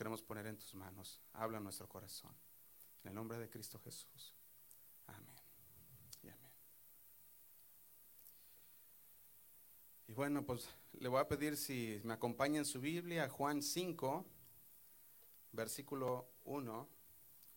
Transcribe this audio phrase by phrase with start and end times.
[0.00, 1.20] queremos poner en tus manos.
[1.34, 2.34] Habla en nuestro corazón.
[3.04, 4.34] En el nombre de Cristo Jesús.
[5.06, 5.36] Amén.
[6.22, 6.50] Y amén.
[10.08, 14.24] Y bueno, pues le voy a pedir si me acompaña en su Biblia, Juan 5,
[15.52, 16.88] versículo 1.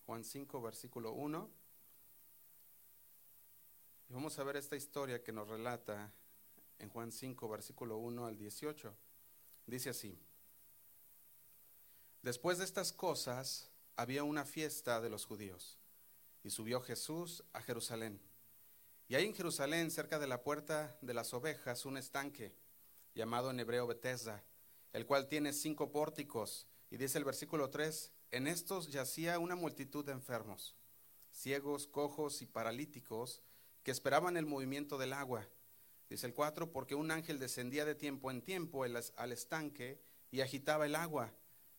[0.05, 1.49] Juan 5, versículo 1.
[4.09, 6.11] Y vamos a ver esta historia que nos relata
[6.77, 8.93] en Juan 5, versículo 1 al 18.
[9.65, 10.19] Dice así.
[12.23, 15.77] Después de estas cosas había una fiesta de los judíos
[16.41, 18.17] y subió Jesús a Jerusalén.
[19.09, 22.55] Y hay en Jerusalén, cerca de la puerta de las ovejas, un estanque
[23.13, 24.41] llamado en hebreo Betesda,
[24.93, 26.65] el cual tiene cinco pórticos.
[26.89, 30.77] Y dice el versículo 3, en estos yacía una multitud de enfermos,
[31.33, 33.41] ciegos, cojos y paralíticos,
[33.83, 35.45] que esperaban el movimiento del agua.
[36.09, 39.99] Dice el 4, porque un ángel descendía de tiempo en tiempo al estanque
[40.31, 41.33] y agitaba el agua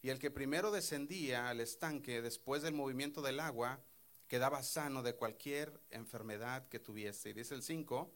[0.05, 3.83] y el que primero descendía al estanque después del movimiento del agua
[4.29, 7.31] quedaba sano de cualquier enfermedad que tuviese.
[7.31, 8.13] Y dice el 5,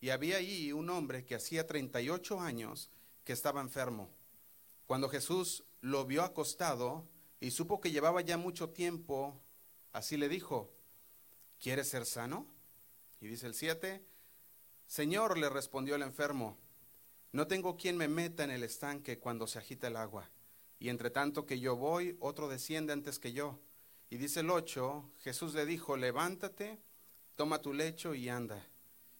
[0.00, 2.90] y había allí un hombre que hacía 38 años
[3.22, 4.10] que estaba enfermo.
[4.84, 7.08] Cuando Jesús lo vio acostado
[7.38, 9.40] y supo que llevaba ya mucho tiempo,
[9.92, 10.74] así le dijo,
[11.60, 12.48] ¿quieres ser sano?
[13.20, 14.04] Y dice el 7,
[14.88, 16.58] Señor, le respondió el enfermo,
[17.30, 20.28] no tengo quien me meta en el estanque cuando se agita el agua
[20.78, 23.58] y entre tanto que yo voy, otro desciende antes que yo.
[24.10, 26.78] Y dice el 8, Jesús le dijo, levántate,
[27.34, 28.64] toma tu lecho y anda.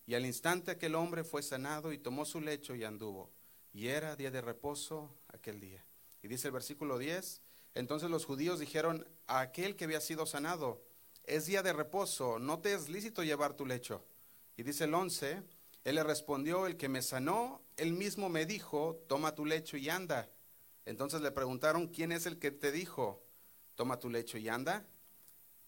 [0.06, 3.30] Y al instante aquel hombre fue sanado y tomó su lecho y anduvo.
[3.72, 5.84] Y era día de reposo aquel día.
[6.22, 7.42] Y dice el versículo 10,
[7.74, 10.82] entonces los judíos dijeron a aquel que había sido sanado,
[11.24, 14.04] es día de reposo, no te es lícito llevar tu lecho.
[14.56, 15.42] Y dice el 11,
[15.84, 19.90] él le respondió, el que me sanó, él mismo me dijo, toma tu lecho y
[19.90, 20.30] anda.
[20.88, 23.22] Entonces le preguntaron, ¿quién es el que te dijo,
[23.74, 24.86] toma tu lecho y anda?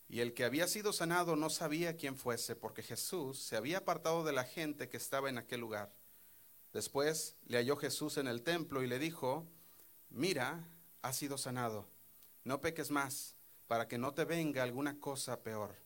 [0.09, 4.25] Y el que había sido sanado no sabía quién fuese, porque Jesús se había apartado
[4.25, 5.93] de la gente que estaba en aquel lugar.
[6.73, 9.47] Después le halló Jesús en el templo y le dijo,
[10.09, 10.67] mira,
[11.03, 11.87] has sido sanado,
[12.45, 13.37] no peques más,
[13.67, 15.77] para que no te venga alguna cosa peor.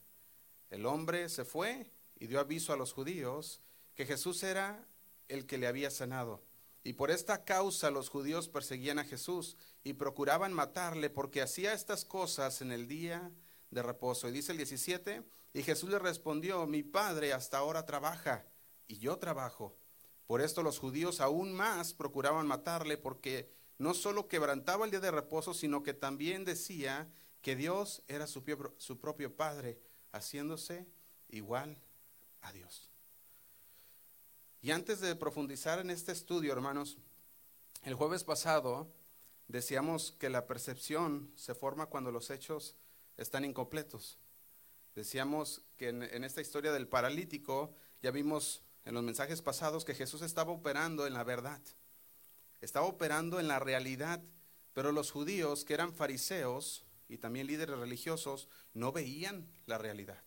[0.70, 1.90] El hombre se fue
[2.20, 3.60] y dio aviso a los judíos
[3.96, 4.86] que Jesús era
[5.26, 6.40] el que le había sanado.
[6.84, 12.04] Y por esta causa los judíos perseguían a Jesús y procuraban matarle porque hacía estas
[12.04, 13.32] cosas en el día
[13.70, 14.28] de reposo.
[14.28, 15.24] Y dice el 17,
[15.54, 18.46] y Jesús le respondió, mi padre hasta ahora trabaja
[18.86, 19.78] y yo trabajo.
[20.26, 25.10] Por esto los judíos aún más procuraban matarle porque no solo quebrantaba el día de
[25.10, 28.42] reposo, sino que también decía que Dios era su,
[28.76, 29.80] su propio Padre,
[30.12, 30.86] haciéndose
[31.28, 31.78] igual
[32.42, 32.93] a Dios.
[34.64, 36.96] Y antes de profundizar en este estudio, hermanos,
[37.82, 38.90] el jueves pasado
[39.46, 42.74] decíamos que la percepción se forma cuando los hechos
[43.18, 44.18] están incompletos.
[44.94, 50.22] Decíamos que en, esta historia del paralítico ya vimos en los mensajes pasados que Jesús
[50.22, 51.60] estaba operando en la verdad,
[52.62, 54.22] estaba operando en la realidad,
[54.72, 60.24] pero los judíos que eran fariseos y también líderes religiosos no veían la realidad.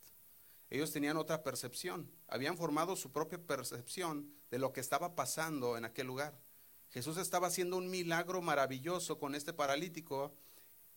[0.70, 5.86] Ellos tenían otra percepción, habían formado su propia percepción de lo que estaba pasando en
[5.86, 6.40] aquel lugar.
[6.90, 10.34] Jesús estaba haciendo un milagro maravilloso con este paralítico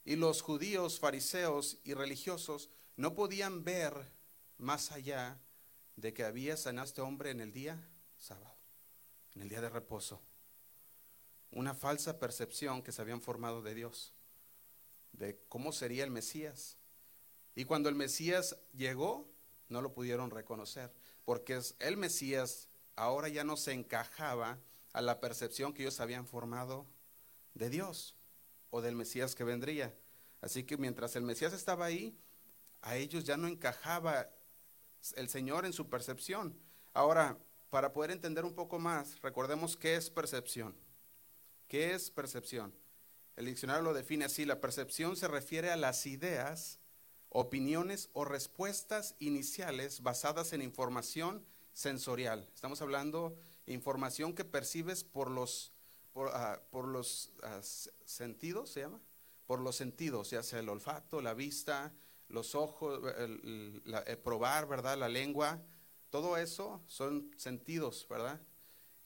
[0.05, 3.95] y los judíos, fariseos y religiosos no podían ver
[4.59, 5.41] más allá
[5.97, 7.89] de que había sanado a este hombre en el día
[8.19, 8.57] sábado,
[9.35, 10.21] en el día de reposo.
[11.51, 14.15] Una falsa percepción que se habían formado de Dios,
[15.13, 16.77] de cómo sería el Mesías.
[17.55, 19.30] Y cuando el Mesías llegó,
[19.71, 20.93] no lo pudieron reconocer,
[21.25, 24.59] porque el Mesías ahora ya no se encajaba
[24.93, 26.87] a la percepción que ellos habían formado
[27.55, 28.17] de Dios
[28.71, 29.95] o del Mesías que vendría.
[30.41, 32.19] Así que mientras el Mesías estaba ahí,
[32.83, 34.31] a ellos ya no encajaba
[35.17, 36.59] el Señor en su percepción.
[36.93, 37.39] Ahora,
[37.71, 40.75] para poder entender un poco más, recordemos qué es percepción.
[41.69, 42.75] ¿Qué es percepción?
[43.37, 46.80] El diccionario lo define así, la percepción se refiere a las ideas
[47.31, 52.49] opiniones o respuestas iniciales basadas en información sensorial.
[52.55, 53.37] Estamos hablando
[53.67, 55.73] de información que percibes por los,
[56.13, 59.01] por, ah, los ah, sentidos, ¿se llama?
[59.47, 61.93] Por los sentidos, ya sea el olfato, la vista,
[62.29, 63.01] los ojos,
[64.23, 64.97] probar, ¿verdad?
[64.99, 65.61] La lengua,
[66.11, 68.41] todo eso son sentidos, ¿verdad?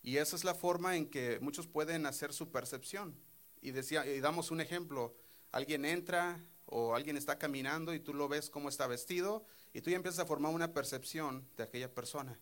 [0.03, 3.15] Y esa es la forma en que muchos pueden hacer su percepción.
[3.63, 5.15] Y, decía, y damos un ejemplo,
[5.51, 9.91] alguien entra, o alguien está caminando y tú lo ves cómo está vestido y tú
[9.91, 12.39] ya empiezas a formar una percepción de aquella persona.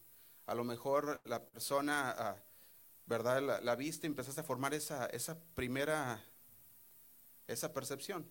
[0.46, 2.36] A lo mejor la persona, ah,
[3.06, 3.60] ¿verdad?
[3.62, 6.22] La, viste y empezaste a formar esa, esa primera,
[7.46, 8.28] esa percepción.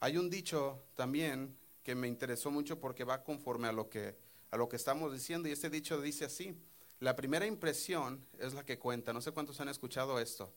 [0.00, 4.16] Hay un dicho también que me interesó mucho porque va conforme a lo que,
[4.50, 6.56] a lo que estamos diciendo y este dicho dice así,
[6.98, 9.12] la primera impresión es la que cuenta.
[9.12, 10.52] No sé cuántos han escuchado esto,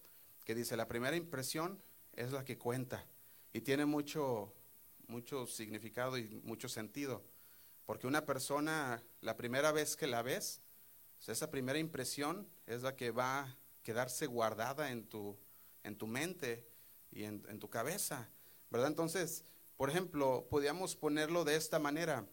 [0.46, 1.82] que dice, la primera impresión
[2.14, 3.06] es la que cuenta
[3.54, 4.54] y tiene mucho,
[5.10, 7.24] mucho significado y mucho sentido.
[7.86, 10.62] Porque una persona, la primera vez que la ves,
[11.28, 15.38] esa primera impresión es la que va a quedarse guardada en tu,
[15.84, 16.66] en tu mente
[17.12, 18.30] y en, en tu cabeza.
[18.70, 18.90] ¿Verdad?
[18.90, 19.44] Entonces,
[19.76, 22.28] por ejemplo, podríamos ponerlo de esta manera.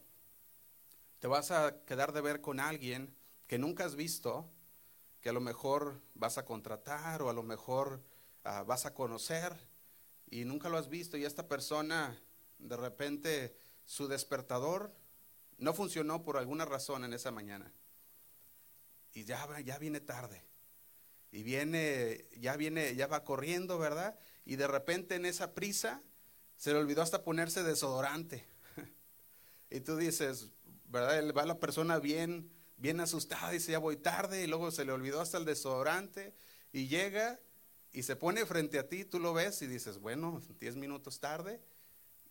[1.19, 3.15] Te vas a quedar de ver con alguien
[3.47, 4.49] que nunca has visto,
[5.21, 8.03] que a lo mejor vas a contratar o a lo mejor
[8.43, 9.57] ah, vas a conocer
[10.29, 12.21] y nunca lo has visto y esta persona
[12.59, 14.93] de repente su despertador
[15.57, 17.71] no funcionó por alguna razón en esa mañana
[19.13, 20.43] y ya, ya viene tarde
[21.31, 24.17] y viene, ya viene, ya va corriendo, ¿verdad?
[24.45, 26.01] Y de repente en esa prisa
[26.55, 28.45] se le olvidó hasta ponerse desodorante.
[29.69, 30.49] y tú dices,
[30.85, 31.33] ¿verdad?
[31.35, 35.21] Va la persona bien, bien asustada, dice, ya voy tarde, y luego se le olvidó
[35.21, 36.33] hasta el desodorante,
[36.71, 37.39] y llega
[37.91, 41.61] y se pone frente a ti, tú lo ves y dices, bueno, 10 minutos tarde,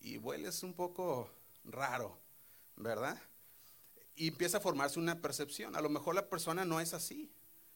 [0.01, 1.31] y hueles un poco
[1.65, 2.19] raro,
[2.77, 3.21] ¿verdad?
[4.15, 5.77] Y empieza a formarse una percepción.
[5.77, 7.31] A lo mejor la persona no es así.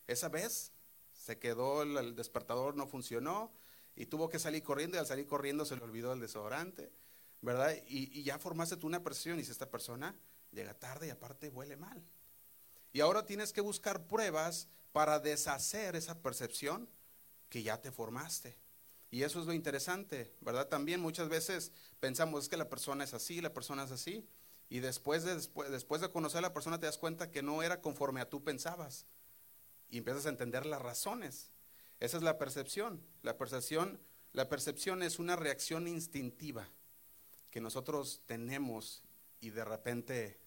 [0.06, 0.72] Esa vez
[1.12, 3.52] se quedó, el despertador no funcionó,
[4.00, 6.90] y tuvo que salir corriendo y al salir corriendo se le olvidó el desodorante,
[7.42, 7.76] ¿verdad?
[7.86, 10.16] Y, ya formaste tú una percepción y si esta persona
[10.52, 12.02] llega tarde y aparte huele mal.
[12.92, 16.88] Y ahora tienes que buscar pruebas para deshacer esa percepción
[17.48, 18.56] que ya te formaste.
[19.10, 20.68] Y eso es lo interesante, ¿verdad?
[20.68, 24.26] También muchas veces pensamos es que la persona es así, la persona es así.
[24.68, 25.34] Y después de,
[25.68, 28.44] después, de conocer a la persona te das cuenta que no era conforme a tú
[28.44, 29.06] pensabas.
[29.88, 31.50] Y empiezas a entender las razones.
[31.98, 33.02] Esa es la percepción.
[33.22, 34.00] La percepción,
[34.32, 36.68] la percepción es una reacción instintiva
[37.50, 39.02] que nosotros tenemos
[39.40, 40.38] y de repente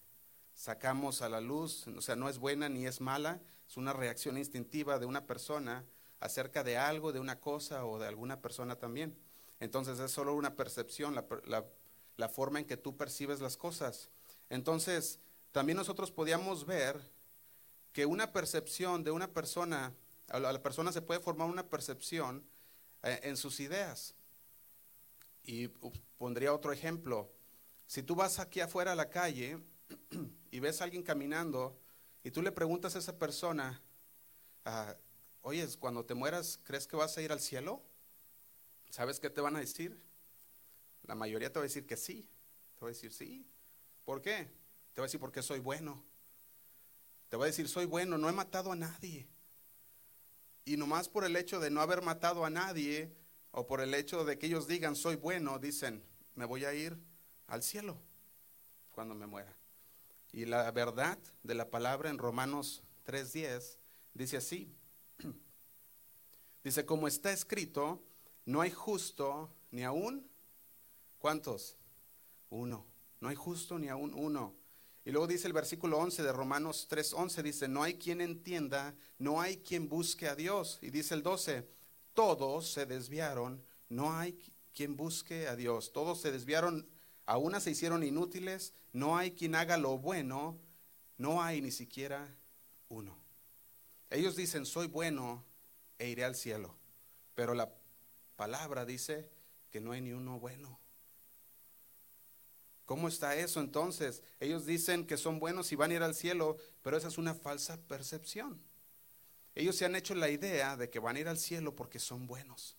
[0.54, 4.38] sacamos a la luz, o sea, no es buena ni es mala, es una reacción
[4.38, 5.84] instintiva de una persona
[6.24, 9.14] acerca de algo, de una cosa o de alguna persona también.
[9.60, 14.08] Entonces es solo una percepción, la, forma en que tú percibes las cosas.
[14.48, 15.20] Entonces,
[15.52, 16.98] también nosotros podíamos ver
[17.92, 19.92] que una percepción de una persona
[20.28, 22.42] a la persona se puede formar una percepción
[23.02, 24.14] eh, en sus ideas.
[25.42, 25.68] Y
[26.16, 27.30] pondría otro ejemplo.
[27.86, 29.58] Si tú vas aquí afuera a la calle
[30.50, 31.78] y ves a alguien caminando
[32.22, 33.82] y tú le preguntas a esa persona,
[34.64, 34.96] ah,
[35.44, 37.82] oye, cuando te mueras, ¿crees que vas a ir al cielo?
[38.90, 40.02] ¿Sabes qué te van a decir?
[41.02, 42.26] La mayoría te va a decir que sí.
[42.74, 43.46] Te va a decir sí.
[44.04, 44.50] ¿Por qué?
[44.94, 46.02] Te va a decir porque soy bueno.
[47.28, 49.28] Te va a decir soy bueno, no he matado a nadie.
[50.64, 53.14] Y nomás por el hecho de no haber matado a nadie
[53.50, 56.02] o por el hecho de que ellos digan soy bueno, dicen,
[56.34, 56.96] me voy a ir
[57.48, 57.98] al cielo
[58.92, 59.54] cuando me muera.
[60.32, 63.78] Y la verdad de la palabra en Romanos 3:10
[64.14, 64.74] dice así.
[66.64, 68.02] Dice, como está escrito,
[68.46, 70.26] no hay justo ni aún,
[71.18, 71.76] ¿cuántos?
[72.50, 72.86] Uno.
[73.20, 74.54] No hay justo ni aún uno.
[75.04, 79.40] Y luego dice el versículo 11 de Romanos 3:11, dice, no hay quien entienda, no
[79.40, 80.78] hay quien busque a Dios.
[80.80, 81.68] Y dice el 12,
[82.14, 84.38] todos se desviaron, no hay
[84.72, 85.92] quien busque a Dios.
[85.92, 86.88] Todos se desviaron,
[87.26, 90.58] a una se hicieron inútiles, no hay quien haga lo bueno,
[91.18, 92.36] no hay ni siquiera
[92.88, 93.23] uno.
[94.14, 95.44] Ellos dicen, soy bueno
[95.98, 96.76] e iré al cielo.
[97.34, 97.74] Pero la
[98.36, 99.28] palabra dice
[99.72, 100.78] que no hay ni uno bueno.
[102.84, 104.22] ¿Cómo está eso entonces?
[104.38, 107.34] Ellos dicen que son buenos y van a ir al cielo, pero esa es una
[107.34, 108.62] falsa percepción.
[109.56, 112.28] Ellos se han hecho la idea de que van a ir al cielo porque son
[112.28, 112.76] buenos.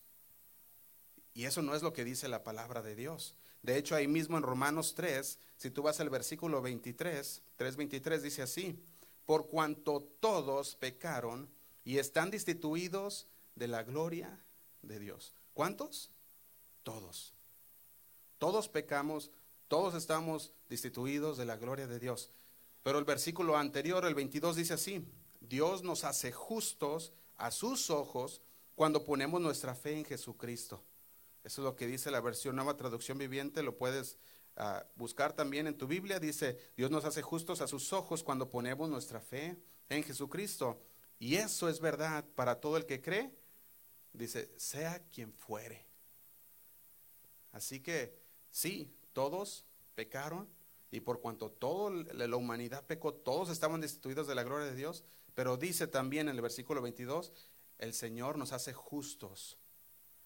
[1.33, 3.35] Y eso no es lo que dice la palabra de Dios.
[3.61, 8.41] De hecho, ahí mismo en Romanos 3, si tú vas al versículo 23, 3.23 dice
[8.41, 8.79] así,
[9.25, 11.50] por cuanto todos pecaron
[11.84, 14.44] y están destituidos de la gloria
[14.82, 15.34] de Dios.
[15.53, 16.12] ¿Cuántos?
[16.84, 17.34] Todos.
[18.38, 19.32] Todos pecamos,
[19.67, 22.29] todos estamos destituidos de la gloria de Dios.
[22.84, 25.03] Pero el versículo anterior, el 22, dice así,
[25.39, 28.41] Dios nos hace justos a sus ojos
[28.75, 30.84] cuando ponemos nuestra fe en Jesucristo.
[31.44, 34.17] Eso es lo que dice la versión nueva traducción viviente, lo puedes
[34.57, 36.19] ah, buscar también en tu Biblia.
[36.19, 39.57] Dice, Dios nos hace justos a sus ojos cuando ponemos nuestra fe
[39.89, 40.81] en Jesucristo.
[41.19, 43.31] Y eso es verdad para todo el que cree.
[44.13, 45.85] Dice, sea quien fuere.
[47.51, 48.17] Así que
[48.51, 50.50] sí, todos pecaron
[50.91, 55.03] y por cuanto toda la humanidad pecó, todos estaban destituidos de la gloria de Dios,
[55.33, 57.33] pero dice también en el versículo 22,
[57.79, 59.57] el Señor nos hace justos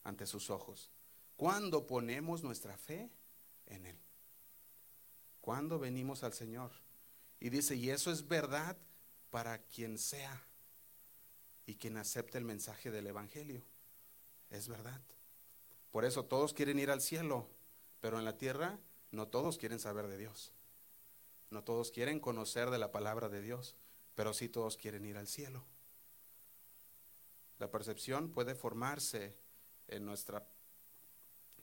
[0.03, 0.91] ante sus ojos.
[1.35, 3.09] Cuando ponemos nuestra fe
[3.65, 3.99] en Él.
[5.49, 6.69] ¿Cuándo venimos al Señor?
[7.39, 8.77] Y dice, y eso es verdad
[9.31, 10.45] para quien sea
[11.65, 13.65] y quien acepte el mensaje del Evangelio.
[14.51, 15.01] Es verdad.
[15.89, 17.49] Por eso todos quieren ir al cielo,
[17.99, 18.77] pero en la tierra
[19.09, 20.53] no todos quieren saber de Dios.
[21.49, 23.75] No todos quieren conocer de la palabra de Dios,
[24.13, 25.65] pero sí todos quieren ir al cielo.
[27.57, 29.35] La percepción puede formarse
[29.87, 30.47] en nuestra,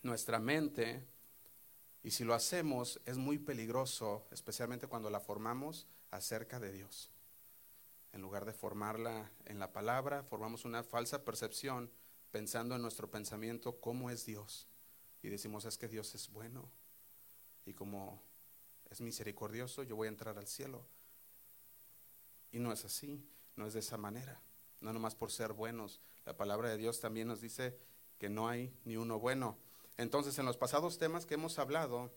[0.03, 1.07] nuestra mente
[2.07, 7.11] y si lo hacemos es muy peligroso, especialmente cuando la formamos acerca de Dios.
[8.13, 11.91] En lugar de formarla en la palabra, formamos una falsa percepción
[12.31, 14.69] pensando en nuestro pensamiento cómo es Dios.
[15.21, 16.71] Y decimos, es que Dios es bueno.
[17.65, 18.23] Y como
[18.89, 20.87] es misericordioso, yo voy a entrar al cielo.
[22.53, 24.41] Y no es así, no es de esa manera.
[24.81, 26.01] No nomás por ser buenos.
[26.25, 27.77] La palabra de Dios también nos dice
[28.17, 29.59] que no hay ni uno bueno.
[29.99, 32.13] Entonces, en los pasados temas que hemos hablado,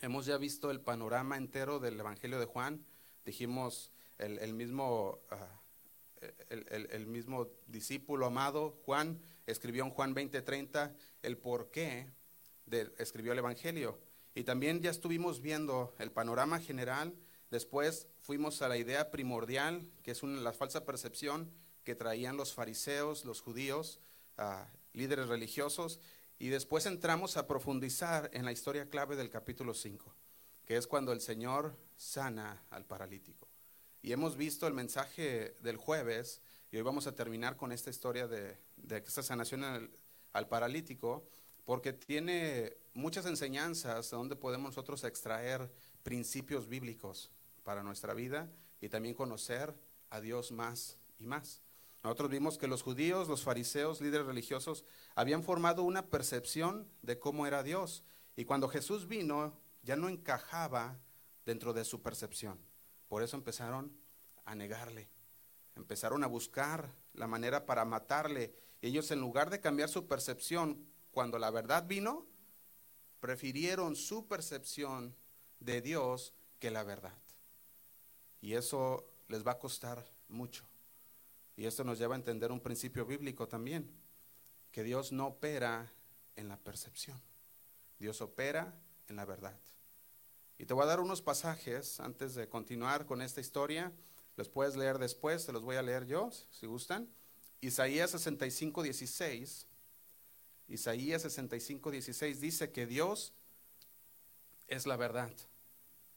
[0.00, 2.84] hemos ya visto el panorama entero del Evangelio de Juan.
[3.24, 5.60] Dijimos el, mismo, ah,
[6.50, 12.08] el, mismo discípulo amado, Juan, escribió en Juan 20:30 el por qué
[12.66, 13.98] de, escribió el Evangelio.
[14.34, 17.14] Y también ya estuvimos viendo el panorama general.
[17.50, 21.50] Después fuimos a la idea primordial, que es una, la falsa percepción
[21.84, 24.00] que traían los fariseos, los judíos,
[24.38, 26.00] ah, líderes religiosos.
[26.42, 30.12] Y después entramos a profundizar en la historia clave del capítulo 5,
[30.66, 33.46] que es cuando el Señor sana al paralítico.
[34.02, 36.40] Y hemos visto el mensaje del jueves,
[36.72, 38.58] y hoy vamos a terminar con esta historia de,
[38.88, 39.88] esta sanación al,
[40.32, 41.28] al paralítico,
[41.64, 45.70] porque tiene muchas enseñanzas donde podemos nosotros extraer
[46.02, 47.30] principios bíblicos
[47.62, 49.72] para nuestra vida y también conocer
[50.10, 51.62] a Dios más y más.
[52.02, 57.46] Nosotros vimos que los judíos, los fariseos, líderes religiosos, habían formado una percepción de cómo
[57.46, 58.02] era Dios.
[58.34, 60.98] Y cuando Jesús vino, ya no encajaba
[61.46, 62.58] dentro de su percepción.
[63.08, 63.96] Por eso empezaron
[64.44, 65.08] a negarle.
[65.76, 68.52] Empezaron a buscar la manera para matarle.
[68.80, 72.26] Y ellos en lugar de cambiar su percepción, cuando la verdad vino,
[73.20, 75.14] prefirieron su percepción
[75.60, 77.16] de Dios que la verdad.
[78.40, 80.64] Y eso les va a costar mucho.
[81.56, 83.90] Y esto nos lleva a entender un principio bíblico también,
[84.70, 85.92] que Dios no opera
[86.36, 87.20] en la percepción,
[87.98, 88.74] Dios opera
[89.08, 89.58] en la verdad.
[90.58, 93.92] Y te voy a dar unos pasajes antes de continuar con esta historia.
[94.36, 97.08] Los puedes leer después, te los voy a leer yo, si gustan.
[97.60, 99.66] Isaías 65, 16.
[100.68, 103.34] Isaías 65, 16 dice que Dios
[104.68, 105.32] es la verdad.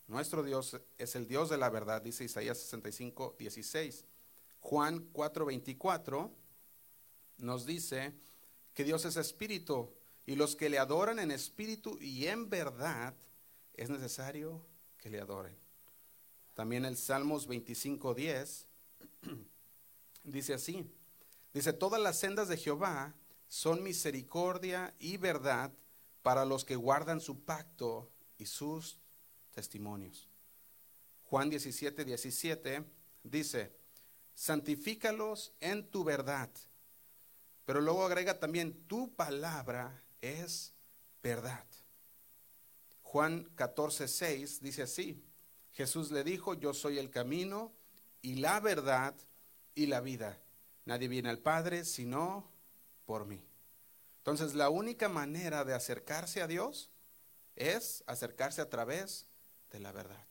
[0.08, 4.06] Nuestro Dios es el Dios de la verdad, dice Isaías 65, 16.
[4.66, 6.32] Juan 4:24
[7.38, 8.16] nos dice
[8.74, 9.94] que Dios es espíritu
[10.26, 13.14] y los que le adoran en espíritu y en verdad
[13.76, 14.66] es necesario
[14.98, 15.56] que le adoren.
[16.56, 18.66] También el Salmos 25:10
[20.24, 20.92] dice así,
[21.54, 23.14] dice, todas las sendas de Jehová
[23.48, 25.74] son misericordia y verdad
[26.24, 28.98] para los que guardan su pacto y sus
[29.52, 30.28] testimonios.
[31.22, 32.84] Juan 17, 17
[33.22, 33.85] dice,
[34.36, 36.50] santifícalos en tu verdad.
[37.66, 40.74] Pero luego agrega también, tu palabra es
[41.24, 41.66] verdad.
[43.02, 45.24] Juan 14, 6 dice así,
[45.72, 47.74] Jesús le dijo, yo soy el camino
[48.22, 49.16] y la verdad
[49.74, 50.40] y la vida.
[50.86, 52.52] Nadie viene al Padre sino
[53.06, 53.44] por mí.
[54.18, 56.92] Entonces la única manera de acercarse a Dios
[57.56, 59.28] es acercarse a través
[59.72, 60.28] de la verdad.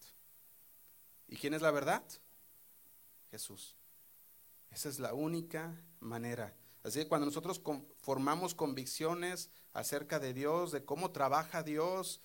[1.27, 2.05] ¿Y quién es la verdad?
[3.31, 3.77] Jesús.
[4.75, 6.53] Esa es la única manera.
[6.83, 7.63] Así que cuando nosotros
[7.99, 12.21] formamos convicciones acerca de Dios, de cómo trabaja Dios,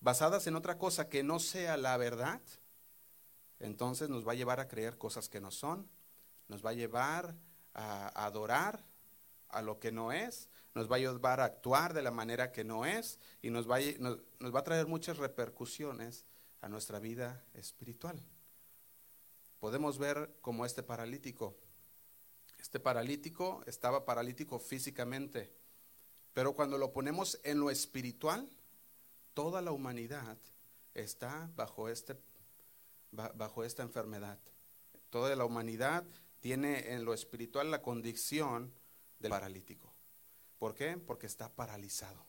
[0.00, 2.40] basadas en otra cosa que no sea la verdad,
[3.58, 5.90] entonces nos va a llevar a creer cosas que no son,
[6.46, 7.34] nos va a llevar
[7.74, 8.84] a adorar
[9.48, 12.62] a lo que no es, nos va a llevar a actuar de la manera que
[12.62, 16.26] no es y nos va nos va a traer muchas repercusiones
[16.60, 18.22] a nuestra vida espiritual.
[19.58, 21.56] Podemos ver como este paralítico
[22.58, 25.52] este paralítico estaba paralítico físicamente,
[26.32, 28.48] pero cuando lo ponemos en lo espiritual,
[29.34, 30.36] toda la humanidad
[30.94, 32.16] está bajo, este,
[33.10, 34.38] bajo esta enfermedad.
[35.10, 36.04] Toda la humanidad
[36.40, 38.72] tiene en lo espiritual la condición
[39.18, 39.92] del paralítico.
[40.58, 40.96] ¿Por qué?
[40.98, 42.26] Porque está paralizado.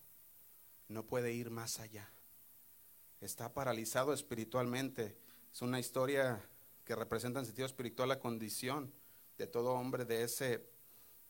[0.88, 2.12] No puede ir más allá.
[3.22, 5.18] Está paralizado espiritualmente.
[5.52, 6.42] Es una historia
[6.86, 8.92] que representa en sentido espiritual la condición
[9.40, 10.70] de todo hombre de ese,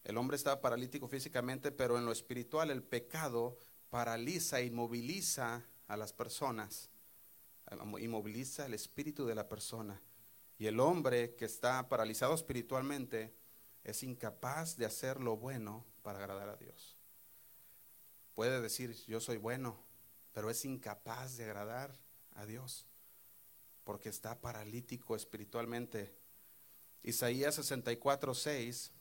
[0.03, 3.57] el hombre estaba paralítico físicamente, pero en lo espiritual el pecado
[3.89, 6.89] paraliza, inmoviliza a las personas,
[7.99, 10.01] inmoviliza el espíritu de la persona.
[10.57, 13.33] Y el hombre que está paralizado espiritualmente
[13.83, 16.97] es incapaz de hacer lo bueno para agradar a Dios.
[18.33, 19.77] Puede decir, yo soy bueno,
[20.33, 21.97] pero es incapaz de agradar
[22.31, 22.87] a Dios
[23.83, 26.13] porque está paralítico espiritualmente.
[27.03, 28.91] Isaías 64, 6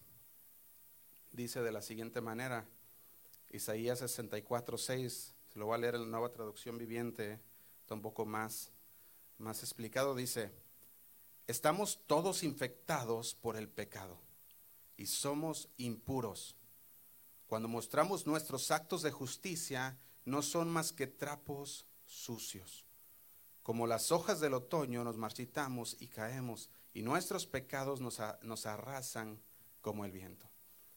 [1.33, 2.67] dice de la siguiente manera,
[3.50, 7.40] Isaías 64, 6, se lo voy a leer en la nueva traducción viviente,
[7.81, 8.71] está un poco más,
[9.38, 10.52] más explicado, dice,
[11.47, 14.19] estamos todos infectados por el pecado
[14.97, 16.57] y somos impuros.
[17.47, 22.85] Cuando mostramos nuestros actos de justicia, no son más que trapos sucios.
[23.62, 29.40] Como las hojas del otoño nos marchitamos y caemos, y nuestros pecados nos, nos arrasan
[29.80, 30.49] como el viento.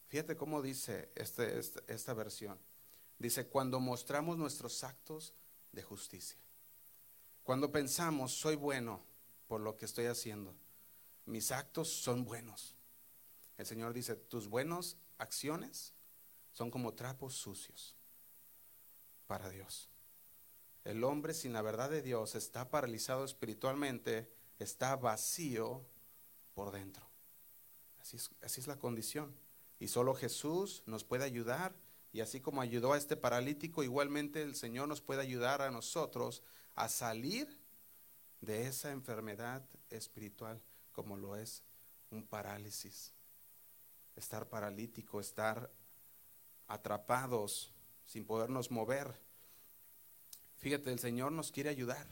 [0.08, 2.58] Fíjate cómo dice este, esta, esta versión.
[3.18, 5.34] Dice, cuando mostramos nuestros actos
[5.72, 6.38] de justicia.
[7.42, 9.00] Cuando pensamos, soy bueno
[9.46, 10.54] por lo que estoy haciendo.
[11.24, 12.74] Mis actos son buenos.
[13.58, 15.94] El Señor dice, tus buenas acciones
[16.52, 17.96] son como trapos sucios
[19.26, 19.88] para Dios.
[20.84, 25.84] El hombre sin la verdad de Dios está paralizado espiritualmente, está vacío
[26.54, 27.06] por dentro.
[28.00, 29.34] Así es, así es la condición.
[29.78, 31.74] Y solo Jesús nos puede ayudar.
[32.12, 36.42] Y así como ayudó a este paralítico, igualmente el Señor nos puede ayudar a nosotros
[36.74, 37.48] a salir
[38.40, 40.60] de esa enfermedad espiritual
[40.92, 41.62] como lo es
[42.10, 43.14] un parálisis
[44.16, 45.70] estar paralítico, estar
[46.68, 47.72] atrapados
[48.04, 49.20] sin podernos mover.
[50.56, 52.06] Fíjate, el Señor nos quiere ayudar.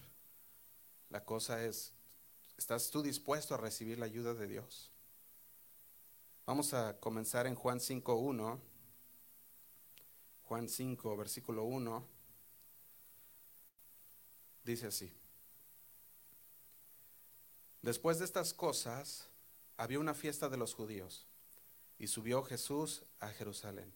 [1.10, 1.92] La cosa es,
[2.60, 4.90] ¿estás tú dispuesto a recibir la ayuda de Dios?
[6.44, 8.58] Vamos a comenzar en Juan 5.1.
[10.42, 12.06] Juan 5, versículo 1.
[14.62, 15.10] Dice así.
[17.80, 19.30] Después de estas cosas,
[19.78, 21.26] había una fiesta de los judíos
[21.98, 23.90] y subió Jesús a Jerusalén.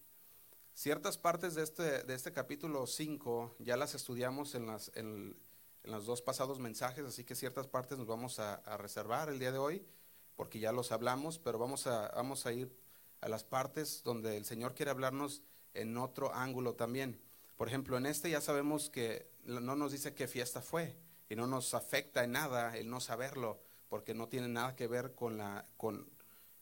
[0.72, 5.37] Ciertas partes de este, de este capítulo 5 ya las estudiamos en, las, en,
[5.85, 9.59] los dos pasados mensajes, así que ciertas partes nos vamos a, reservar el día de
[9.59, 9.87] hoy,
[10.35, 12.75] porque ya los hablamos, pero vamos a, vamos a ir
[13.20, 15.42] a las partes donde el Señor quiere hablarnos
[15.75, 17.20] en otro ángulo también.
[17.57, 20.97] Por ejemplo, en este ya sabemos que no nos dice qué fiesta fue
[21.29, 25.14] y no nos afecta en nada el no saberlo, porque no tiene nada que ver
[25.14, 26.09] con, la, con,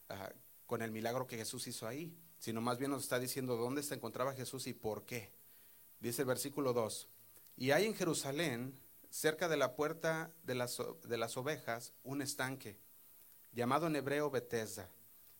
[0.09, 0.31] ah,
[0.65, 3.95] con el milagro que Jesús hizo ahí, sino más bien nos está diciendo dónde se
[3.95, 5.31] encontraba Jesús y por qué.
[5.99, 7.07] Dice el versículo 2,
[7.55, 8.73] y hay en Jerusalén,
[9.13, 12.79] cerca de la puerta de las, de las ovejas, un estanque,
[13.51, 14.89] llamado en hebreo Betesda.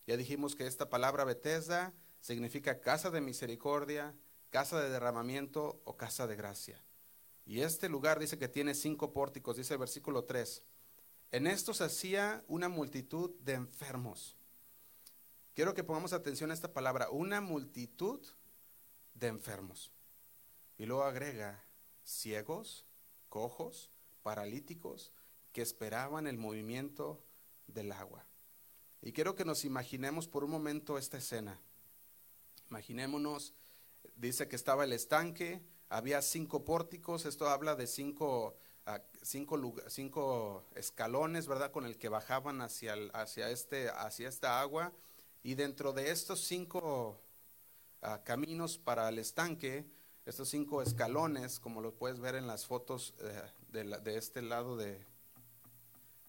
[0.06, 4.14] Ya dijimos que esta palabra Betesda significa casa de misericordia,
[4.52, 6.84] casa de derramamiento o casa de gracia.
[7.46, 10.64] Y este lugar dice que tiene cinco pórticos, dice el versículo 3.
[11.32, 14.38] En esto se hacía una multitud de enfermos
[15.54, 18.20] Quiero que pongamos atención a esta palabra, una multitud
[19.14, 19.92] de enfermos.
[20.80, 21.64] Y luego agrega
[22.04, 22.86] ciegos,
[23.34, 23.90] cojos,
[24.22, 25.12] paralíticos,
[25.54, 27.20] que esperaban el movimiento
[27.66, 28.28] del agua.
[29.02, 31.60] Y quiero que nos imaginemos por un momento esta escena.
[32.70, 33.56] Imaginémonos,
[34.16, 41.48] dice que estaba el estanque, había cinco pórticos, esto habla de cinco, ah, cinco, escalones,
[41.48, 41.72] ¿verdad?
[41.72, 44.94] Con el que bajaban hacia, hacia, este, hacia esta agua
[45.42, 47.20] y dentro de estos cinco
[48.04, 49.88] ah, caminos para el estanque,
[50.26, 55.06] estos cinco escalones, como lo puedes ver en las fotos eh, de, este lado de,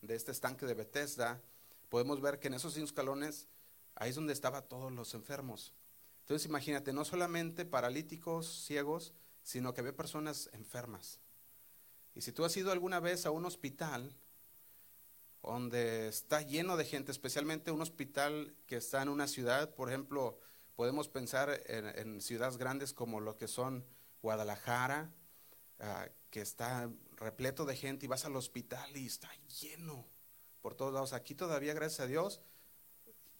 [0.02, 1.40] de este estanque de Bethesda,
[1.88, 3.48] podemos ver que en esos cinco escalones,
[3.94, 5.74] ahí es donde estaban todos los enfermos.
[6.20, 11.20] Entonces imagínate, no solamente paralíticos, ciegos, sino que había personas enfermas.
[12.14, 14.16] Y si tú has ido alguna vez a un hospital,
[15.42, 20.38] donde está lleno de gente, especialmente un hospital que está en una ciudad, por ejemplo,
[20.76, 23.84] podemos pensar en, ciudades grandes como lo que son
[24.22, 25.12] Guadalajara,
[25.80, 30.06] ah, que está repleto de gente y vas al hospital y está lleno
[30.62, 31.12] por todos lados.
[31.12, 32.40] Aquí todavía, gracias a Dios,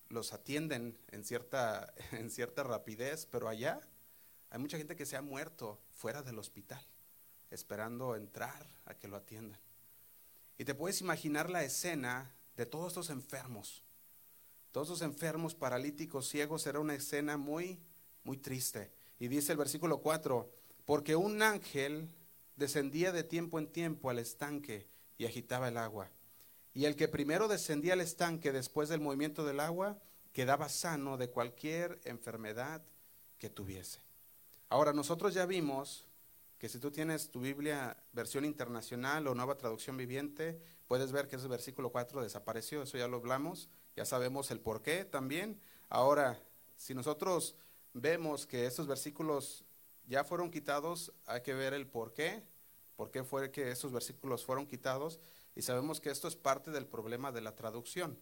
[0.08, 3.80] los atienden en cierta, en cierta rapidez, pero allá
[4.50, 6.86] hay mucha gente que se ha muerto fuera del hospital,
[7.50, 9.60] esperando entrar a que lo atiendan.
[10.58, 13.83] Y te puedes imaginar la escena de todos estos enfermos.
[14.74, 17.78] Todos estos enfermos, paralíticos, ciegos, era una escena muy,
[18.24, 18.90] muy triste.
[19.20, 20.50] Y dice el versículo 4,
[20.84, 22.08] porque un ángel
[22.56, 26.10] descendía de tiempo en tiempo al estanque y agitaba el agua.
[26.72, 29.96] Y el que primero descendía al estanque después del movimiento del agua,
[30.32, 32.82] quedaba sano de cualquier enfermedad
[33.38, 34.00] que tuviese.
[34.70, 36.04] Ahora, nosotros ya vimos
[36.58, 41.36] que si tú tienes tu Biblia versión internacional o nueva traducción viviente, puedes ver que
[41.36, 45.60] ese versículo 4 desapareció, eso ya lo hablamos, ya sabemos el por qué también.
[45.88, 46.40] Ahora,
[46.76, 47.54] si nosotros
[47.92, 49.64] vemos que estos versículos
[50.06, 52.42] ya fueron quitados, hay que ver el por qué,
[52.96, 55.20] por qué fue que esos versículos fueron quitados,
[55.54, 58.18] y sabemos que esto es parte del problema de la traducción.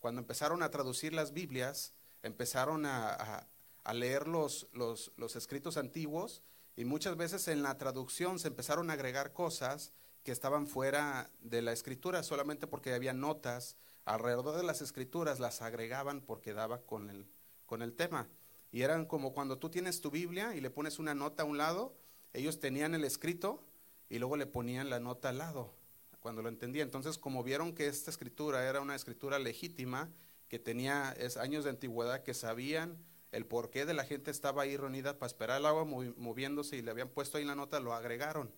[0.00, 3.46] Cuando empezaron a traducir las Biblias, empezaron a,
[3.92, 6.42] leer los, los, escritos antiguos
[6.76, 9.92] y muchas veces en la traducción se empezaron a agregar cosas
[10.24, 15.62] que estaban fuera de la escritura, solamente porque había notas alrededor de las escrituras, las
[15.62, 17.26] agregaban porque daba con el,
[17.66, 18.28] con el tema.
[18.70, 21.58] Y eran como cuando tú tienes tu Biblia y le pones una nota a un
[21.58, 21.94] lado,
[22.32, 23.62] ellos tenían el escrito
[24.08, 25.74] y luego le ponían la nota al lado,
[26.20, 26.82] cuando lo entendía.
[26.82, 30.10] Entonces, como vieron que esta escritura era una escritura legítima,
[30.48, 32.98] que tenía años de antigüedad, que sabían
[33.30, 36.90] el porqué de la gente estaba ahí reunida para esperar el agua moviéndose y le
[36.90, 38.52] habían puesto ahí la nota, lo agregaron.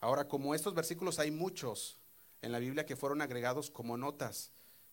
[0.00, 1.98] Ahora, como estos versículos hay muchos
[2.42, 4.52] en la Biblia que fueron agregados como notas,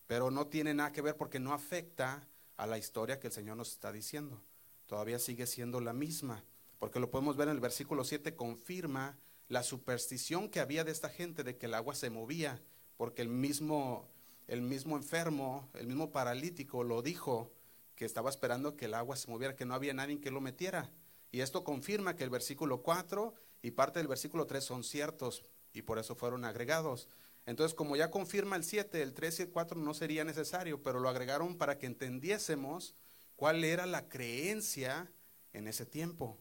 [0.09, 3.57] pero no tiene nada que ver porque no afecta a la historia que el Señor
[3.57, 4.41] nos está diciendo.
[4.87, 6.43] Todavía sigue siendo la misma,
[6.79, 9.19] porque lo podemos ver en el versículo 7, confirma
[9.49, 12.59] la superstición que había de esta gente de que el agua se movía,
[12.97, 14.09] porque el mismo
[14.47, 17.51] el mismo enfermo, el mismo paralítico lo dijo,
[17.93, 20.89] que estaba esperando que el agua se moviera, que no había nadie que lo metiera.
[21.31, 25.83] Y esto confirma que el versículo 4 y parte del versículo 3 son ciertos y
[25.83, 27.07] por eso fueron agregados.
[27.45, 30.99] Entonces, como ya confirma el 7, el 3 y el 4 no sería necesario, pero
[30.99, 32.95] lo agregaron para que entendiésemos
[33.35, 35.11] cuál era la creencia
[35.53, 36.37] en ese tiempo.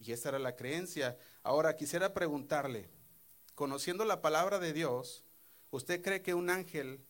[0.00, 1.16] Y esa era la creencia.
[1.42, 2.88] Ahora, quisiera preguntarle,
[3.54, 5.24] conociendo la palabra de Dios,
[5.70, 7.04] ¿usted cree que un ángel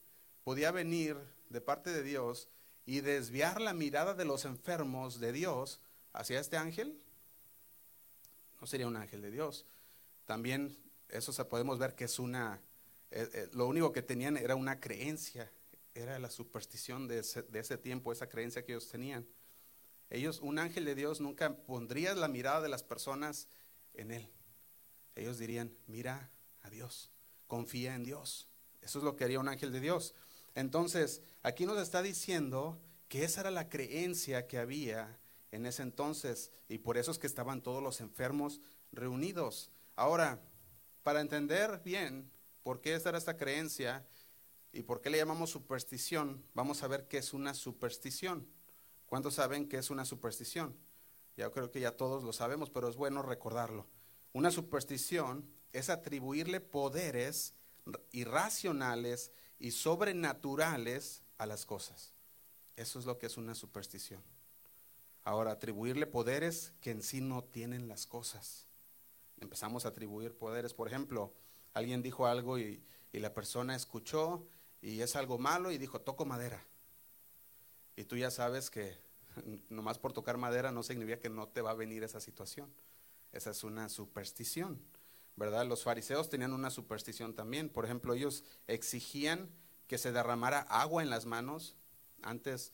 [0.45, 1.17] podía venir
[1.49, 2.49] de parte de Dios
[2.85, 5.81] y desviar la mirada de los enfermos de Dios
[6.13, 7.01] hacia este ángel?
[8.61, 9.65] No sería un ángel de Dios.
[10.27, 10.77] También
[11.09, 12.61] eso se podemos ver que es una,
[13.12, 15.53] eh, eh, lo único que tenían era una creencia,
[15.94, 19.27] era la superstición de de ese tiempo, esa creencia que ellos tenían.
[20.11, 23.48] Ellos, un ángel de Dios nunca pondría la mirada de las personas
[23.94, 24.31] en él.
[25.14, 26.31] Ellos dirían, mira
[26.62, 27.11] a Dios,
[27.46, 28.48] confía en Dios.
[28.83, 30.14] Eso es lo que haría un ángel de Dios.
[30.55, 35.18] Entonces, aquí nos está diciendo que esa era la creencia que había
[35.51, 39.70] en ese entonces y por eso es que estaban todos los enfermos reunidos.
[39.96, 40.40] Ahora,
[41.03, 42.32] para entender bien
[42.62, 44.07] por qué esta era esta creencia
[44.72, 48.48] y por qué le llamamos superstición, vamos a ver qué es una superstición.
[49.07, 50.77] ¿Cuántos saben qué es una superstición?
[51.37, 53.87] Ya creo que ya todos lo sabemos, pero es bueno recordarlo.
[54.33, 57.55] Una superstición es atribuirle poderes
[58.12, 62.14] irracionales y sobrenaturales a las cosas.
[62.77, 64.22] Eso es lo que es una superstición.
[65.25, 68.66] Ahora, atribuirle poderes que en sí no tienen las cosas.
[69.40, 70.75] Empezamos a atribuir poderes.
[70.75, 71.35] Por ejemplo,
[71.75, 72.83] alguien dijo algo y,
[73.13, 74.49] la persona escuchó
[74.81, 76.65] y es algo malo y dijo, toco madera.
[77.95, 78.97] Y tú ya sabes que
[79.69, 82.73] nomás por tocar madera no significa que no te va a venir esa situación.
[83.33, 84.81] Esa es una superstición.
[85.37, 85.67] ¿verdad?
[85.67, 87.69] Los fariseos tenían una superstición también.
[87.69, 89.51] Por ejemplo, ellos exigían
[89.87, 91.77] que se derramara agua en las manos
[92.23, 92.73] antes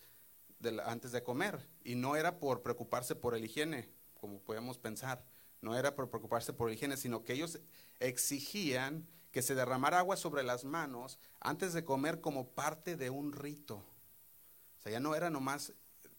[0.58, 1.66] de, antes de comer.
[1.84, 3.88] Y no era por preocuparse por el higiene,
[4.20, 5.24] como podemos pensar.
[5.60, 7.58] No era por preocuparse por el higiene, sino que ellos
[8.00, 13.32] exigían que se derramara agua sobre las manos antes de comer como parte de un
[13.32, 13.76] rito.
[13.76, 15.72] O sea, ya no era nomás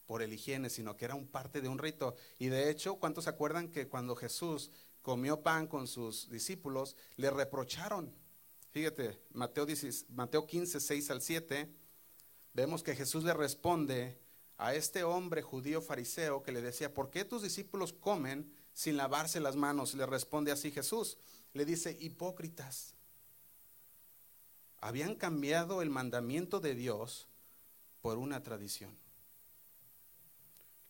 [0.05, 2.15] por el higiene, sino que era un parte de un rito.
[2.37, 4.71] Y de hecho, ¿cuántos se acuerdan que cuando Jesús
[5.01, 8.13] comió pan con sus discípulos, le reprocharon.
[8.71, 9.65] Fíjate, Mateo,
[10.09, 11.73] Mateo 15, 6 al 7,
[12.53, 14.19] vemos que Jesús le responde
[14.57, 19.41] a este hombre judío fariseo que le decía, ¿por qué tus discípulos comen sin lavarse
[19.41, 19.93] las manos?
[19.93, 21.17] Le responde así Jesús,
[21.51, 22.95] le dice, hipócritas,
[24.79, 27.27] habían cambiado el mandamiento de Dios
[27.99, 28.97] por una tradición.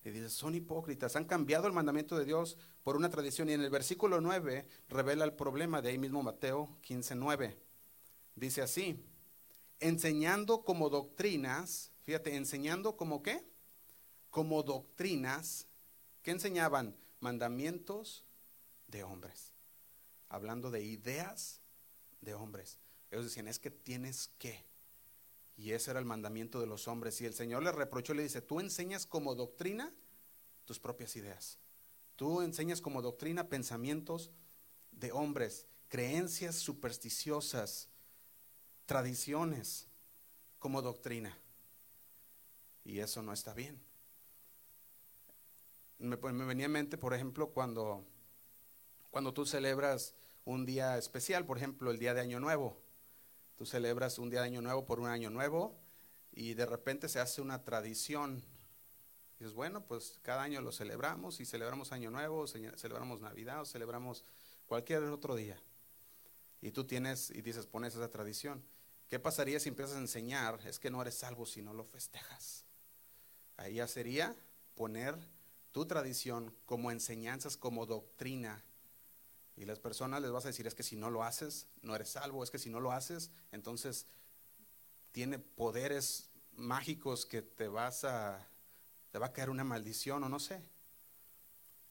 [0.04, 3.50] Le dice, son hipócritas, han cambiado el mandamiento de Dios por una tradición.
[3.50, 7.58] Y en el versículo 9 revela el problema, de ahí mismo Mateo 15, 9.
[8.36, 9.04] Dice así,
[9.80, 13.44] enseñando como doctrinas, fíjate, enseñando como qué?
[14.30, 15.66] Como doctrinas,
[16.22, 16.96] ¿qué enseñaban?
[17.20, 18.24] Mandamientos
[18.88, 19.54] de hombres.
[20.30, 21.62] Hablando de ideas
[22.22, 22.80] de hombres.
[23.12, 24.66] Ellos decían, es que tienes que.
[25.58, 27.20] Y ese era el mandamiento de los hombres.
[27.22, 29.94] Y el Señor le reprochó, le dice, tú enseñas como doctrina
[30.66, 31.58] tus propias ideas.
[32.16, 34.32] Tú enseñas como doctrina pensamientos
[34.92, 37.90] de hombres, creencias supersticiosas,
[38.86, 39.88] tradiciones
[40.60, 41.38] como doctrina.
[42.84, 43.89] Y eso no está bien.
[46.00, 48.04] Me, me venía en mente, por ejemplo, cuando
[49.12, 52.78] Cuando tú celebras un día especial, por ejemplo, el día de Año Nuevo,
[53.56, 55.76] tú celebras un día de Año Nuevo por un Año Nuevo
[56.32, 58.44] y de repente se hace una tradición.
[59.36, 63.66] Y dices, bueno, pues cada año lo celebramos y celebramos Año Nuevo, celebramos Navidad o
[63.66, 64.24] celebramos
[64.68, 65.58] cualquier otro día.
[66.62, 68.64] Y tú tienes y dices, pones esa tradición.
[69.10, 70.60] ¿Qué pasaría si empiezas a enseñar?
[70.66, 72.66] Es que no eres salvo si no lo festejas.
[73.58, 74.36] Ahí ya sería
[74.76, 75.16] poner
[75.72, 78.64] tu tradición como enseñanzas, como doctrina.
[79.56, 82.10] Y las personas les vas a decir, es que si no lo haces, no eres
[82.10, 84.08] salvo, es que si no lo haces, entonces
[85.12, 88.48] tiene poderes mágicos que te vas a,
[89.12, 90.62] te va a caer una maldición o no sé.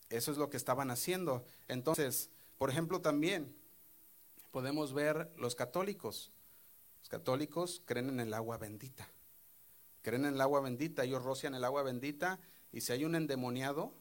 [0.09, 1.45] Eso es lo que estaban haciendo.
[1.69, 3.55] Entonces, por ejemplo, también
[4.51, 6.33] podemos ver los católicos.
[7.01, 9.09] Los católicos creen en el agua bendita.
[10.03, 12.41] Creen en el agua bendita, ellos rocian el agua bendita
[12.73, 13.95] y si hay un endemoniado,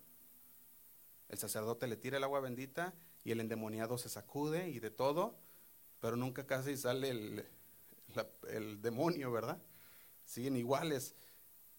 [1.30, 5.38] el sacerdote le tira el agua bendita y el endemoniado se sacude y de todo,
[6.00, 7.46] pero nunca casi sale el,
[8.50, 9.62] el demonio, ¿verdad?
[10.26, 11.16] Siguen iguales,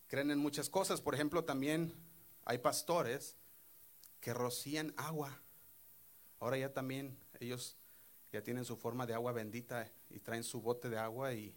[0.06, 1.00] creen en muchas cosas.
[1.00, 1.94] Por ejemplo, también
[2.44, 3.36] hay pastores
[4.20, 5.40] que rocían agua.
[6.40, 7.76] Ahora ya también ellos
[8.32, 11.54] ya tienen su forma de agua bendita y traen su bote de agua y,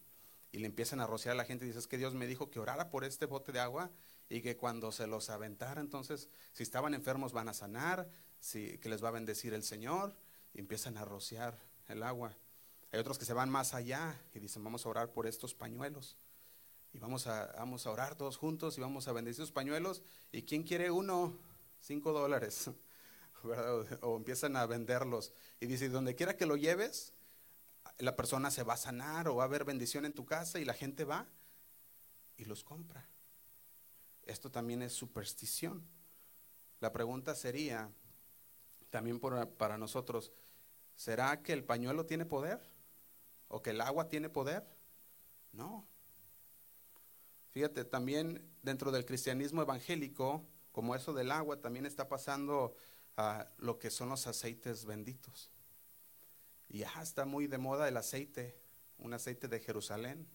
[0.51, 2.89] le empiezan a rociar a la gente y dices que Dios me dijo que orara
[2.89, 3.89] por este bote de agua
[4.31, 8.87] y que cuando se los aventara, entonces, si estaban enfermos van a sanar, si, que
[8.87, 10.15] les va a bendecir el Señor,
[10.53, 12.37] y empiezan a rociar el agua.
[12.93, 16.15] Hay otros que se van más allá y dicen, vamos a orar por estos pañuelos.
[16.93, 20.01] Y vamos a, vamos a orar todos juntos y vamos a bendecir los pañuelos.
[20.31, 21.37] ¿Y quién quiere uno?
[21.81, 22.69] Cinco dólares.
[24.01, 25.33] O empiezan a venderlos.
[25.59, 27.15] Y dice, donde quiera que lo lleves,
[27.97, 30.63] la persona se va a sanar o va a haber bendición en tu casa y
[30.63, 31.25] la gente va
[32.37, 33.09] y los compra.
[34.25, 35.85] Esto también es superstición.
[36.79, 37.91] La pregunta sería,
[38.89, 40.31] también para nosotros,
[40.95, 42.59] ¿será que el pañuelo tiene poder?
[43.47, 44.65] ¿O que el agua tiene poder?
[45.51, 45.85] No.
[47.51, 52.75] Fíjate, también dentro del cristianismo evangélico, como eso del agua, también está pasando
[53.17, 55.51] a lo que son los aceites benditos.
[56.69, 58.57] Y ya está muy de moda el aceite,
[58.97, 60.27] un aceite de Jerusalén.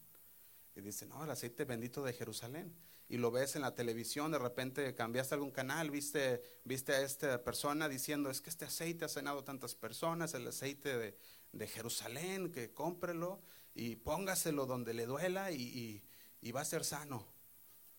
[0.75, 2.77] Y dice, no, el aceite bendito de Jerusalén.
[3.09, 7.45] Y lo ves en la televisión, de repente cambiaste algún canal, viste, viste a esta
[7.45, 11.17] persona diciendo, es que este aceite ha cenado tantas personas, el aceite de,
[11.53, 13.41] de Jerusalén, que cómprelo
[13.75, 16.03] y póngaselo donde le duela y,
[16.41, 17.27] y va a ser sano.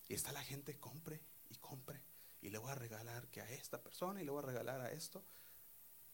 [0.08, 2.02] Y está la gente, compre y compre.
[2.40, 4.90] Y le voy a regalar que a esta persona y le voy a regalar a
[4.90, 5.24] esto.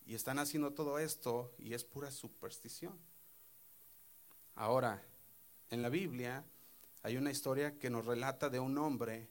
[0.07, 2.99] Y están haciendo todo esto y es pura superstición.
[4.55, 5.03] Ahora,
[5.71, 6.45] en la Biblia
[7.05, 9.29] hay una historia que nos relata de un hombre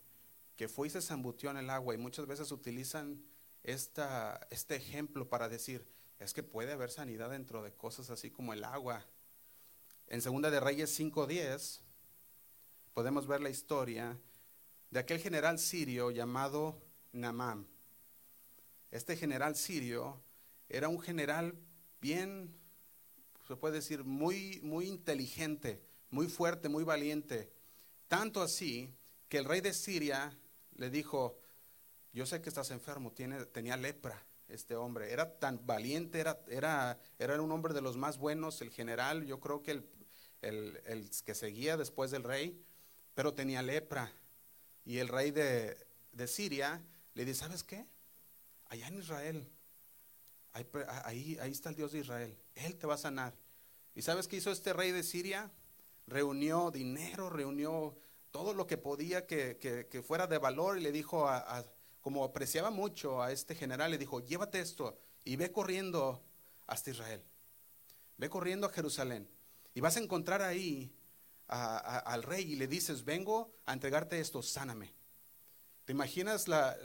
[0.56, 3.26] que fue y se zambutió en el agua y muchas veces utilizan
[3.64, 5.84] este ejemplo para decir,
[6.20, 9.04] es que puede haber sanidad dentro de cosas así como el agua.
[10.06, 11.80] En Segunda de Reyes 5.10
[12.94, 14.20] podemos ver la historia
[14.92, 16.80] de aquel general sirio llamado
[17.12, 17.66] Namam.
[18.92, 20.22] Este general sirio
[20.70, 21.58] era un general
[22.00, 22.56] bien,
[23.48, 25.82] se puede decir, muy, muy inteligente,
[26.12, 27.52] muy fuerte, muy valiente.
[28.14, 28.94] Tanto así
[29.28, 30.38] que el rey de Siria
[30.76, 31.40] le dijo,
[32.12, 37.42] yo sé que estás enfermo, tenía lepra este hombre, era tan valiente, era, era, era
[37.42, 39.90] un hombre de los más buenos, el general, yo creo que el,
[40.44, 42.64] el, el que seguía después del rey,
[43.16, 44.14] pero tenía lepra.
[44.86, 45.76] Y el rey de,
[46.12, 47.88] de Siria le dice, ¿sabes qué?
[48.68, 49.50] Allá en Israel
[50.54, 52.38] Ahí, ahí, está el Dios de Israel.
[52.54, 53.34] Él te va a sanar.
[53.96, 55.52] ¿Y sabes qué hizo este rey de Siria?
[56.08, 57.96] Reunió dinero, reunió
[58.32, 61.64] todo lo que podía que, fuera de valor y le dijo, a,
[62.02, 66.24] como apreciaba mucho a este general, le dijo, llévate esto y ve corriendo
[66.68, 67.24] hasta Israel.
[68.18, 69.30] Ve corriendo a Jerusalén.
[69.74, 70.94] Y vas a encontrar ahí
[71.48, 74.94] al rey y le dices, vengo a entregarte esto, sáname.
[75.86, 76.76] ¿Te imaginas la,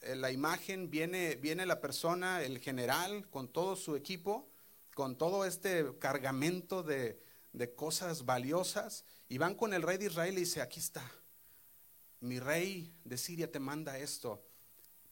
[0.00, 4.48] eh, la imagen, viene, viene la persona, el general, con todo su equipo,
[4.94, 7.20] con todo este cargamento de,
[7.52, 11.08] de cosas valiosas, y van con el rey de Israel y dice, aquí está,
[12.20, 14.44] mi rey de Siria te manda esto,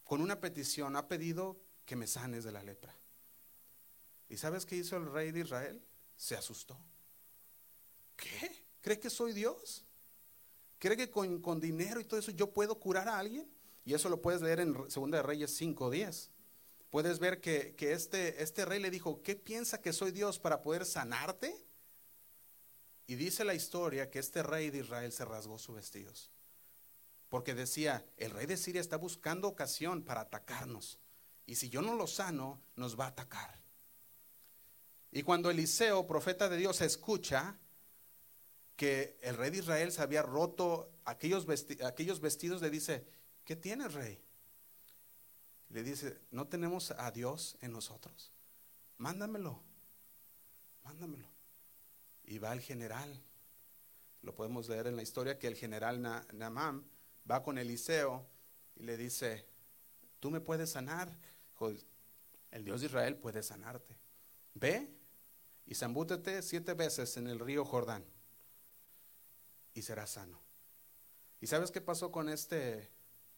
[0.05, 2.94] con una petición, ha pedido que me sanes de la lepra.
[4.29, 5.83] ¿Y sabes qué hizo el rey de Israel?
[6.16, 6.79] Se asustó.
[8.16, 8.64] ¿Qué?
[8.81, 9.85] ¿Cree que soy Dios?
[10.79, 13.51] ¿Cree que con, con dinero y todo eso yo puedo curar a alguien?
[13.85, 16.29] Y eso lo puedes leer en 2 de Reyes 5.10.
[16.90, 20.85] Puedes ver que, este, este rey le dijo, ¿qué piensa que soy Dios para poder
[20.85, 21.55] sanarte?
[23.09, 26.31] Y dice la historia que este rey de Israel se rasgó sus vestidos.
[27.31, 30.99] Porque decía, el rey de Siria está buscando ocasión para atacarnos.
[31.47, 33.59] Y si yo no lo sano, nos va a atacar.
[35.11, 37.59] Y cuando Eliseo, profeta de Dios, escucha
[38.77, 41.47] que el rey de Israel se había roto aquellos,
[41.83, 43.07] aquellos vestidos, le dice,
[43.42, 44.23] ¿qué tienes, rey?
[45.71, 48.33] Le dice, ¿no tenemos a Dios en nosotros?
[48.99, 49.62] Mándamelo,
[50.85, 51.38] mándamelo.
[52.29, 53.23] Y va el general,
[54.21, 56.03] lo podemos leer en la historia, que el general
[56.35, 56.85] Naamán
[57.29, 58.29] va con Eliseo
[58.77, 59.47] y le dice,
[60.21, 61.11] tú me puedes sanar.
[62.51, 63.97] El Dios de Israel puede sanarte.
[64.53, 64.95] Ve
[65.64, 68.05] y zambútete siete veces en el río Jordán
[69.73, 70.38] y serás sano.
[71.41, 72.91] ¿Y sabes qué pasó con este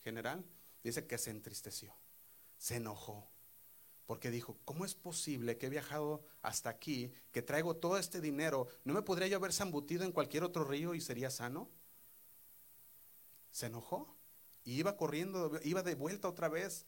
[0.03, 0.45] general?
[0.83, 1.95] Dice que se entristeció,
[2.59, 3.31] se enojó,
[4.11, 8.67] porque dijo, ¿cómo es posible que he viajado hasta aquí, que traigo todo este dinero?
[8.83, 11.71] ¿No me podría yo haber zambutido en cualquier otro río y sería sano?
[13.53, 14.17] Se enojó
[14.65, 16.87] y iba corriendo, iba de vuelta otra vez,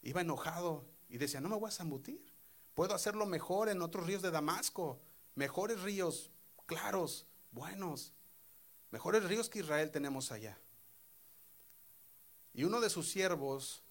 [0.00, 2.24] iba enojado y decía, no me voy a zambutir.
[2.72, 5.02] Puedo hacerlo mejor en otros ríos de Damasco,
[5.34, 6.30] mejores ríos,
[6.64, 8.14] claros, buenos,
[8.90, 10.58] mejores ríos que Israel tenemos allá.
[12.54, 13.82] Y uno de sus siervos,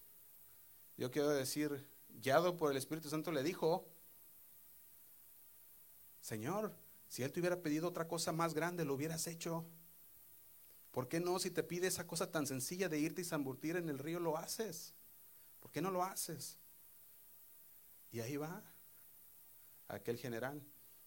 [0.96, 3.88] yo quiero decir, guiado por el Espíritu Santo, le dijo,
[6.20, 6.74] Señor,
[7.08, 9.66] si Él te hubiera pedido otra cosa más grande, lo hubieras hecho.
[10.92, 13.88] ¿Por qué no, si te pide esa cosa tan sencilla de irte y zambutir en
[13.88, 14.94] el río, lo haces?
[15.60, 16.58] ¿Por qué no lo haces?
[18.10, 18.62] Y ahí va
[19.88, 20.62] aquel general.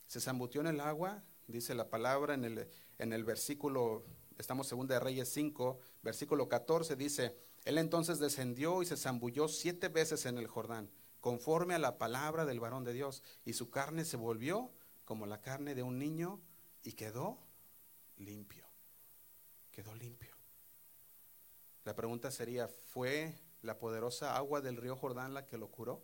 [0.07, 4.03] Se zambutió en el agua, dice la palabra en el, en el versículo,
[4.37, 9.89] estamos segunda de Reyes 5, versículo 14, dice, él entonces descendió y se zambulló siete
[9.89, 14.05] veces en el Jordán, conforme a la palabra del varón de Dios, y su carne
[14.05, 14.71] se volvió
[15.03, 16.39] como la carne de un niño
[16.83, 17.39] y quedó
[18.17, 18.67] limpio,
[19.71, 20.35] quedó limpio.
[21.83, 26.03] La pregunta sería, ¿fue la poderosa agua del río Jordán la que lo curó?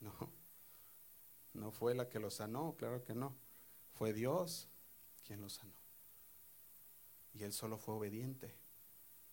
[0.00, 0.14] No.
[1.54, 3.36] No fue la que lo sanó, claro que no.
[3.94, 4.68] Fue Dios
[5.24, 5.74] quien lo sanó.
[7.32, 8.54] Y él solo fue obediente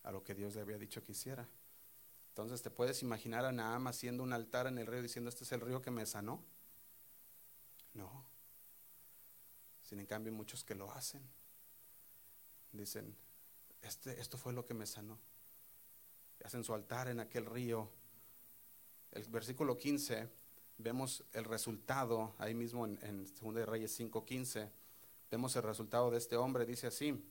[0.06, 1.46] a lo que Dios le había dicho que hiciera.
[2.28, 5.50] Entonces, ¿te puedes imaginar a Naam haciendo un altar en el río diciendo, este es
[5.50, 6.42] el río que me sanó?
[7.92, 8.24] No.
[9.82, 11.20] Sin en cambio, muchos que lo hacen.
[12.70, 13.16] Dicen,
[13.82, 15.18] este, esto fue lo que me sanó.
[16.44, 17.90] hacen su altar en aquel río.
[19.10, 20.28] El versículo 15
[20.78, 24.70] vemos el resultado, ahí mismo en, en 2 de Reyes 5:15,
[25.32, 27.24] vemos el resultado de este hombre, dice así,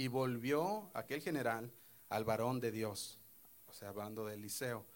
[0.00, 1.70] y volvió aquel general
[2.08, 3.18] al varón de Dios,
[3.66, 4.86] o sea, hablando de Eliseo,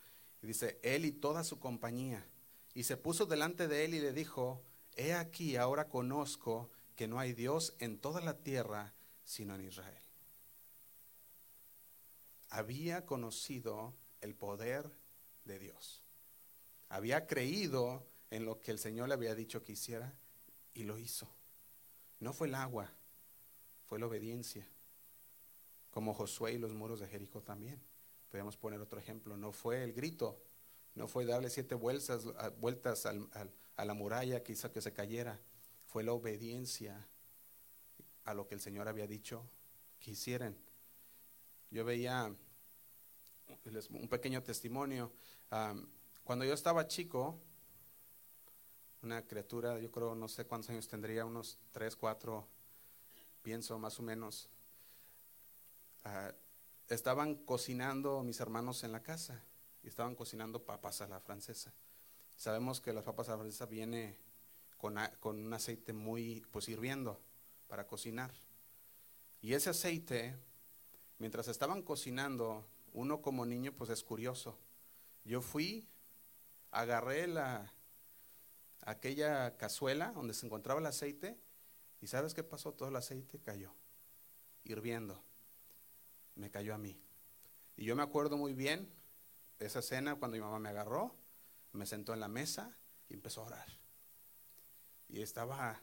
[0.41, 2.27] y dice, él y toda su compañía,
[2.73, 4.63] y se puso delante de él y le dijo,
[4.97, 10.03] he aquí, ahora conozco que no hay Dios en toda la tierra sino en Israel.
[12.49, 14.91] Había conocido el poder
[15.45, 16.05] de Dios
[16.89, 20.17] había creído en lo que el Señor le había dicho que hiciera
[20.75, 21.29] y lo hizo.
[22.21, 22.89] No fue el agua,
[23.89, 24.65] fue la obediencia.
[25.95, 27.81] Como Josué y los muros de Jericó también.
[28.33, 29.37] Podemos poner otro ejemplo.
[29.37, 30.43] No fue el grito,
[30.97, 32.25] no fue darle siete vueltas,
[32.59, 35.39] vueltas a la muralla que hizo que se cayera.
[35.87, 37.07] Fue la obediencia
[38.25, 39.49] a lo que el Señor había dicho
[40.01, 40.57] que hicieran.
[41.71, 42.35] Yo veía
[43.91, 45.13] un pequeño testimonio.
[46.25, 47.39] Cuando yo estaba chico,
[49.01, 52.49] una criatura, yo creo, no sé cuántos años tendría, unos tres, cuatro,
[53.43, 54.49] pienso más o menos,
[56.05, 56.33] ah,
[56.89, 59.45] estaban cocinando mis hermanos en la casa
[59.83, 61.73] y estaban cocinando papas a la francesa.
[62.37, 64.19] Sabemos que las papas a la francesa viene
[64.77, 67.21] con, con un aceite muy, pues hirviendo
[67.69, 68.33] para cocinar.
[69.41, 70.37] Y ese aceite,
[71.19, 74.59] mientras estaban cocinando, uno como niño pues es curioso.
[75.25, 75.89] Yo fui
[76.75, 77.73] agarré la,
[78.83, 81.39] aquella cazuela donde se encontraba el aceite
[82.01, 82.73] y ¿sabes qué pasó?
[82.73, 83.73] Todo el aceite cayó,
[84.65, 85.23] hirviendo.
[86.35, 87.01] Me cayó a mí.
[87.77, 88.91] Y yo me acuerdo muy bien
[89.59, 91.15] esa cena cuando mi mamá me agarró,
[91.73, 92.77] me sentó en la mesa
[93.09, 93.69] y empezó a orar.
[95.09, 95.81] Y estaba,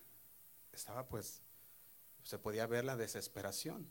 [0.71, 1.41] estaba pues,
[2.23, 3.87] se podía ver la desesperación.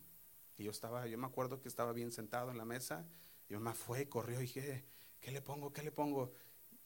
[0.57, 3.07] Y yo estaba, yo me acuerdo que estaba bien sentado en la mesa
[3.49, 4.85] y mi mamá fue, corrió y dije,
[5.21, 5.73] ¿qué le pongo?
[5.73, 6.33] ¿Qué le pongo?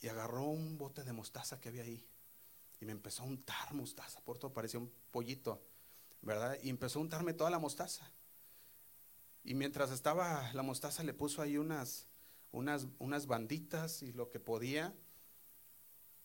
[0.04, 2.06] y agarró un bote de mostaza que había ahí
[2.78, 5.62] y me empezó a untar mostaza, por todo parecía un pollito,
[6.20, 6.58] ¿verdad?
[6.62, 8.10] Y empezó a untarme toda la mostaza.
[9.44, 12.08] Y mientras estaba la mostaza le puso ahí unas,
[12.50, 14.94] unas, unas banditas y lo que podía.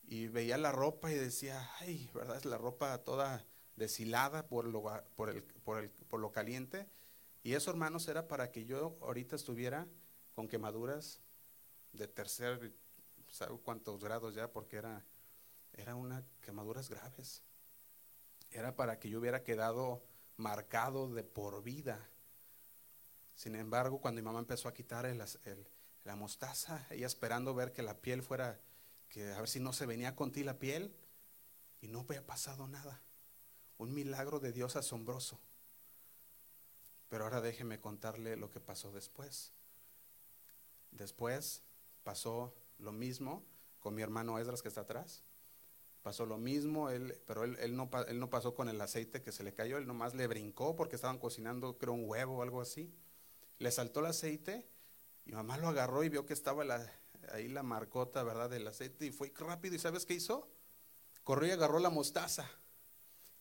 [0.04, 2.38] Y veía la ropa y decía, ay, ¿verdad?
[2.38, 3.46] Es la ropa toda
[3.76, 4.84] deshilada por lo,
[5.16, 6.88] por, el, por, el, por lo caliente.
[7.44, 9.88] Y eso, hermanos, era para que yo ahorita estuviera
[10.34, 11.20] con quemaduras
[11.92, 12.74] de tercer,
[13.30, 14.52] ¿sabe cuántos grados ya?
[14.52, 15.06] Porque era,
[15.74, 17.44] era una quemaduras graves.
[18.52, 20.04] Era para que yo hubiera quedado
[20.38, 22.10] marcado de por vida.
[23.40, 25.10] Sin embargo, cuando mi mamá empezó a quitar
[26.04, 28.60] la mostaza, ella esperando ver que la piel fuera,
[29.08, 30.94] que a ver si no se venía con ti la piel,
[31.80, 33.02] y no había pasado nada.
[33.78, 35.40] Un milagro de Dios asombroso.
[37.08, 39.54] Pero ahora déjeme contarle lo que pasó después.
[40.92, 41.64] Después
[42.04, 43.46] pasó lo mismo
[43.80, 45.24] con mi hermano Esdras que está atrás.
[46.02, 49.32] Pasó lo mismo, él, pero él, él, no, él no pasó con el aceite que
[49.32, 52.60] se le cayó, él nomás le brincó porque estaban cocinando, creo, un huevo o algo
[52.60, 52.94] así.
[53.60, 54.68] Le saltó el aceite
[55.26, 56.64] y mamá lo agarró y vio que estaba
[57.32, 59.76] ahí la marcota, ¿verdad?, del aceite y fue rápido.
[59.76, 60.50] ¿Y sabes qué hizo?
[61.24, 62.50] Corrió y agarró la mostaza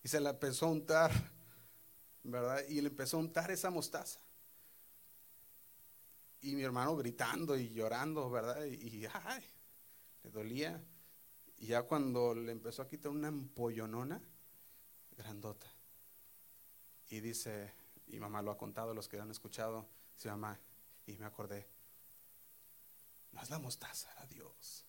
[0.03, 1.11] y se la empezó a untar,
[2.23, 2.63] ¿verdad?
[2.67, 4.19] Y le empezó a untar esa mostaza.
[6.41, 8.63] Y mi hermano gritando y llorando, ¿verdad?
[8.65, 9.43] Y, ay,
[10.23, 10.81] le dolía.
[11.57, 14.21] Y ya cuando le empezó a quitar una empollonona
[15.17, 15.67] grandota.
[17.09, 17.73] Y dice,
[18.07, 19.85] y mamá lo ha contado, los que han escuchado,
[20.19, 20.59] dice mamá,
[21.05, 21.65] y me acordé,
[23.31, 24.83] no es la mostaza, era Dios,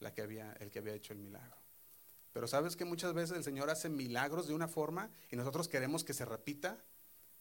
[0.00, 1.56] la que había, el que había hecho el milagro.
[2.34, 6.04] Pero sabes que muchas veces el Señor hace milagros de una forma y nosotros queremos
[6.04, 6.84] que se repita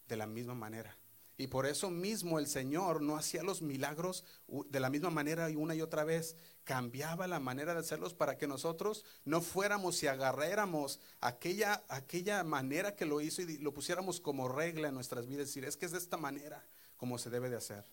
[0.08, 0.98] de la misma manera.
[1.40, 5.56] Y por eso mismo el Señor no hacía los milagros de la misma manera y
[5.56, 6.36] una y otra vez.
[6.64, 12.96] Cambiaba la manera de hacerlos para que nosotros no fuéramos y agarráramos aquella, aquella manera
[12.96, 15.44] que lo hizo y lo pusiéramos como regla en nuestras vidas.
[15.44, 16.66] Es decir, es que es de esta manera
[16.98, 17.86] como se debe de hacer.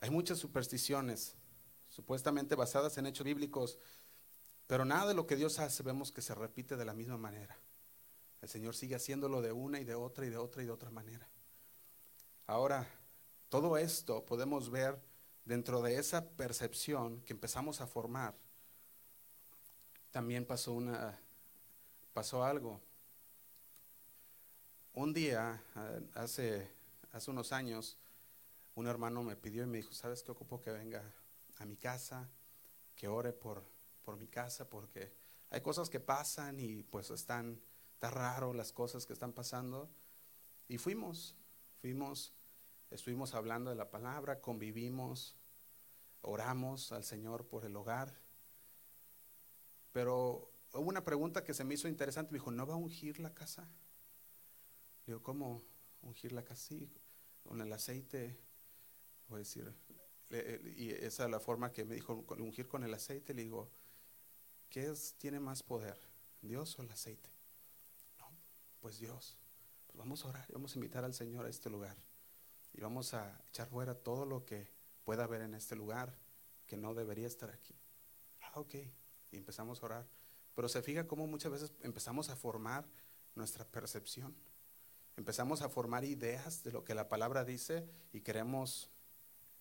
[0.00, 1.34] Hay muchas supersticiones,
[1.88, 3.78] supuestamente basadas en hechos bíblicos,
[4.66, 7.56] pero nada de lo que Dios hace vemos que se repite de la misma manera.
[8.42, 10.90] El Señor sigue haciéndolo de una y de otra y de otra y de otra
[10.90, 11.26] manera.
[12.46, 12.86] Ahora,
[13.48, 15.00] todo esto podemos ver
[15.44, 18.34] dentro de esa percepción que empezamos a formar.
[20.10, 21.18] También pasó una
[22.12, 22.80] pasó algo.
[24.96, 25.62] Un día
[26.14, 26.70] hace
[27.12, 27.98] hace unos años
[28.76, 31.02] un hermano me pidió y me dijo, "¿Sabes qué ocupo que venga
[31.58, 32.30] a mi casa,
[32.94, 33.62] que ore por
[34.06, 35.12] por mi casa porque
[35.50, 37.60] hay cosas que pasan y pues están
[37.92, 39.90] está raro las cosas que están pasando.
[40.66, 41.36] Y fuimos,
[41.82, 42.32] fuimos,
[42.90, 45.36] estuvimos hablando de la palabra, convivimos,
[46.22, 48.14] oramos al Señor por el hogar.
[49.92, 53.20] Pero hubo una pregunta que se me hizo interesante, me dijo, ¿no va a ungir
[53.20, 53.68] la casa?
[55.06, 55.62] Digo, ¿cómo
[56.02, 56.66] ungir la casa?
[56.68, 56.90] Sí,
[57.44, 58.38] con el aceite,
[59.28, 59.72] voy a decir,
[60.76, 63.70] y esa es la forma que me dijo, ungir con el aceite, le digo,
[64.68, 66.00] ¿qué tiene más poder,
[66.42, 67.30] Dios o el aceite?
[68.80, 69.36] pues Dios,
[69.86, 71.96] pues vamos a orar, vamos a invitar al Señor a este lugar
[72.72, 74.70] y vamos a echar fuera todo lo que
[75.02, 76.16] pueda haber en este lugar
[76.68, 77.74] que no debería estar aquí.
[78.42, 78.74] Ah, ok,
[79.32, 80.08] y empezamos a orar.
[80.54, 82.86] Pero se fija cómo muchas veces empezamos a formar
[83.34, 84.36] nuestra percepción.
[85.16, 88.90] Empezamos a formar ideas de lo que la palabra dice y queremos,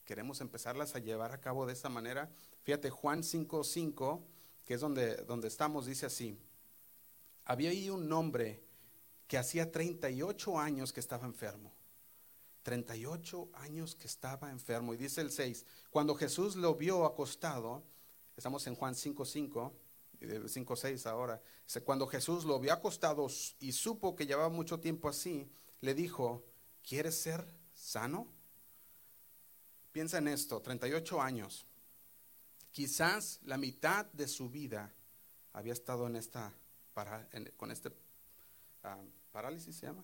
[0.03, 2.29] queremos empezarlas a llevar a cabo de esa manera.
[2.63, 4.21] Fíjate, Juan 5.5,
[4.65, 6.37] que es donde, donde estamos, dice así.
[7.45, 8.61] Había ahí un nombre
[9.27, 11.71] que hacía 38 años que estaba enfermo.
[12.63, 14.93] 38 años que estaba enfermo.
[14.93, 17.83] Y dice el 6, cuando Jesús lo vio acostado,
[18.35, 19.71] estamos en Juan 5.5,
[20.20, 23.28] 5.6 ahora, dice, cuando Jesús lo vio acostado
[23.59, 25.49] y supo que llevaba mucho tiempo así,
[25.82, 26.45] le dijo,
[26.84, 28.28] ¿quieres ser sano?
[29.91, 31.66] Piensa en esto, 38 años.
[32.72, 34.93] Quizás la mitad de su vida
[35.53, 36.53] había estado en esta,
[36.93, 37.91] para, con este
[39.32, 40.03] parálisis se llama,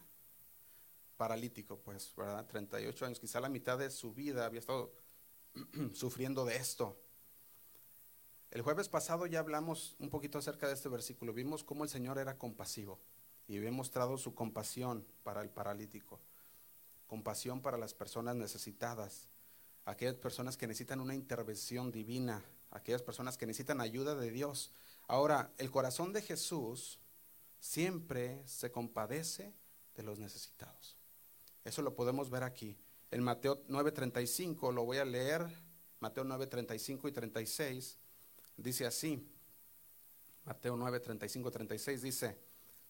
[1.17, 2.47] paralítico, pues, ¿verdad?
[2.47, 4.93] 38 años, quizá la mitad de su vida había estado
[5.93, 7.00] sufriendo de esto.
[8.51, 12.17] El jueves pasado ya hablamos un poquito acerca de este versículo, vimos cómo el Señor
[12.17, 12.99] era compasivo
[13.47, 16.19] y había mostrado su compasión para el paralítico,
[17.07, 19.29] compasión para las personas necesitadas,
[19.85, 24.71] aquellas personas que necesitan una intervención divina, aquellas personas que necesitan ayuda de Dios.
[25.07, 26.99] Ahora, el corazón de Jesús
[27.61, 29.53] siempre se compadece
[29.95, 30.97] de los necesitados.
[31.63, 32.77] Eso lo podemos ver aquí.
[33.11, 35.47] En Mateo 9:35, lo voy a leer,
[36.01, 37.97] Mateo 9:35 y 36,
[38.57, 39.27] dice así.
[40.45, 42.37] Mateo 9:35 36 dice,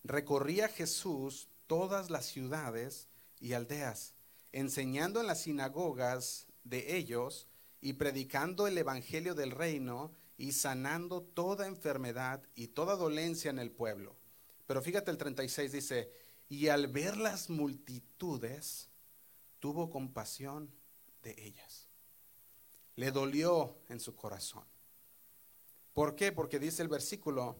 [0.03, 3.07] recorría Jesús todas las ciudades
[3.39, 4.14] y aldeas,
[4.51, 7.47] enseñando en las sinagogas de ellos
[7.82, 13.72] y predicando el evangelio del reino y sanando toda enfermedad y toda dolencia en el
[13.72, 14.16] pueblo.
[14.66, 16.12] Pero fíjate el 36 dice,
[16.49, 18.89] y al ver las multitudes,
[19.59, 20.72] tuvo compasión
[21.24, 21.88] de ellas.
[22.95, 24.66] le dolió en su corazón.
[25.94, 26.32] ¿Por qué?
[26.32, 27.58] Porque dice el versículo,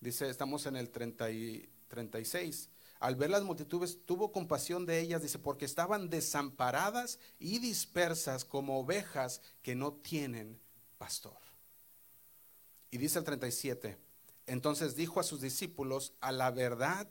[0.00, 2.68] dice, estamos en el 30 y 36.
[2.98, 8.80] Al ver las multitudes, tuvo compasión de ellas, dice, porque estaban desamparadas y dispersas como
[8.80, 10.58] ovejas que no tienen
[10.98, 11.38] pastor.
[12.90, 13.98] Y dice el 37,
[14.46, 17.08] entonces dijo a sus discípulos, a la verdad,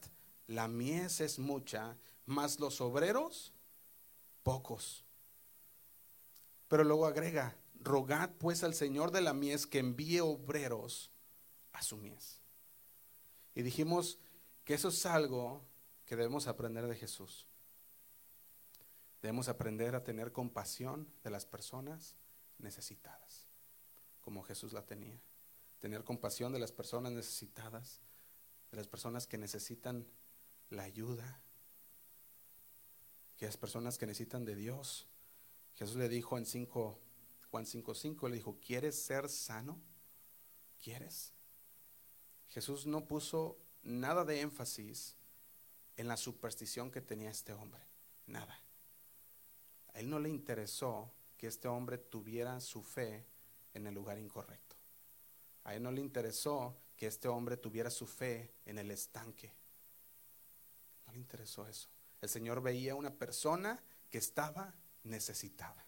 [0.47, 3.53] la mies es mucha, mas los obreros,
[4.41, 5.03] pocos.
[6.67, 7.55] Pero luego agrega,
[7.85, 11.11] rogad pues al Señor de la mies que envíe obreros
[11.71, 12.41] a su mies.
[13.53, 14.19] Y dijimos
[14.65, 15.63] que eso es algo
[16.05, 17.47] que debemos aprender de Jesús.
[19.21, 22.15] Debemos aprender a tener compasión de las personas
[22.59, 23.47] necesitadas,
[24.21, 25.19] como Jesús la tenía.
[25.79, 28.01] Tener compasión de las personas necesitadas,
[28.71, 30.05] de las personas que necesitan
[30.69, 31.41] la ayuda,
[33.37, 35.07] que las personas que necesitan de Dios.
[35.75, 36.99] Jesús le dijo en 5,
[37.55, 39.79] Juan 5:5, le dijo, ¿quieres ser sano?
[40.83, 41.31] ¿Quieres?
[42.49, 45.15] Jesús no puso nada de énfasis
[45.95, 47.81] en la superstición que tenía este hombre.
[48.27, 48.61] Nada.
[49.93, 53.25] A él no le interesó que este hombre tuviera su fe
[53.73, 54.75] en el lugar incorrecto.
[55.63, 59.53] A él no le interesó que este hombre tuviera su fe en el estanque.
[61.07, 61.87] No le interesó eso.
[62.19, 65.84] El Señor veía una persona que estaba necesitada.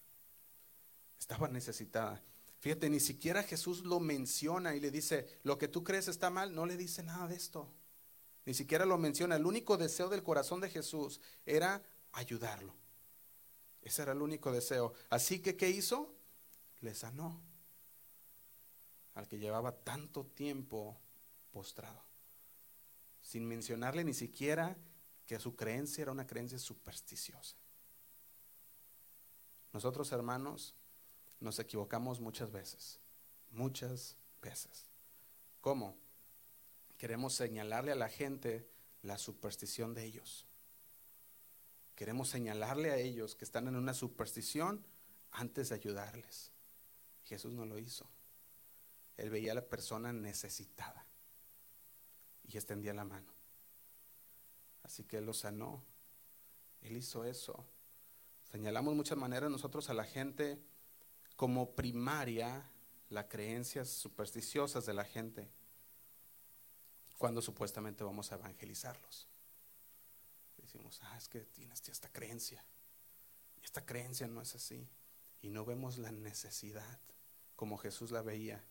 [1.19, 2.21] Estaba necesitada.
[2.59, 6.53] Fíjate, ni siquiera Jesús lo menciona y le dice, lo que tú crees está mal.
[6.53, 7.71] No le dice nada de esto.
[8.45, 9.35] Ni siquiera lo menciona.
[9.35, 12.73] El único deseo del corazón de Jesús era ayudarlo.
[13.81, 14.93] Ese era el único deseo.
[15.09, 16.13] Así que, ¿qué hizo?
[16.81, 17.41] Le sanó
[19.17, 20.99] al que llevaba tanto tiempo
[21.51, 22.03] postrado.
[23.21, 24.77] Sin mencionarle ni siquiera
[25.25, 27.55] que su creencia era una creencia supersticiosa.
[29.73, 30.75] Nosotros, hermanos,
[31.39, 32.99] nos equivocamos muchas veces.
[33.51, 34.85] Muchas veces.
[35.61, 35.95] ¿Cómo?
[36.97, 38.67] Queremos señalarle a la gente
[39.03, 40.45] la superstición de ellos.
[41.95, 44.85] Queremos señalarle a ellos que están en una superstición
[45.31, 46.51] antes de ayudarles.
[47.25, 48.07] Jesús no lo hizo.
[49.17, 51.05] Él veía a la persona necesitada
[52.47, 53.33] y extendía la mano.
[54.83, 55.83] Así que Él lo sanó.
[56.81, 57.65] Él hizo eso.
[58.51, 60.61] Señalamos muchas maneras nosotros a la gente
[61.37, 62.69] como primaria
[63.09, 65.47] las creencias supersticiosas de la gente
[67.17, 69.27] cuando supuestamente vamos a evangelizarlos.
[70.57, 72.63] Decimos, ah, es que tienes esta creencia.
[73.63, 74.89] Esta creencia no es así.
[75.41, 76.99] Y no vemos la necesidad
[77.55, 78.63] como Jesús la veía.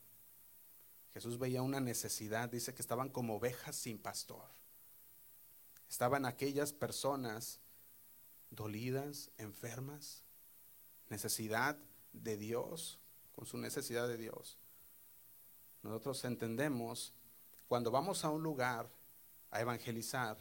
[1.14, 4.44] Jesús veía una necesidad, dice que estaban como ovejas sin pastor.
[5.88, 7.60] Estaban aquellas personas
[8.50, 10.24] dolidas, enfermas,
[11.08, 11.78] necesidad
[12.22, 13.00] de Dios,
[13.32, 14.58] con su necesidad de Dios.
[15.82, 17.12] Nosotros entendemos
[17.68, 18.90] cuando vamos a un lugar
[19.50, 20.36] a evangelizar,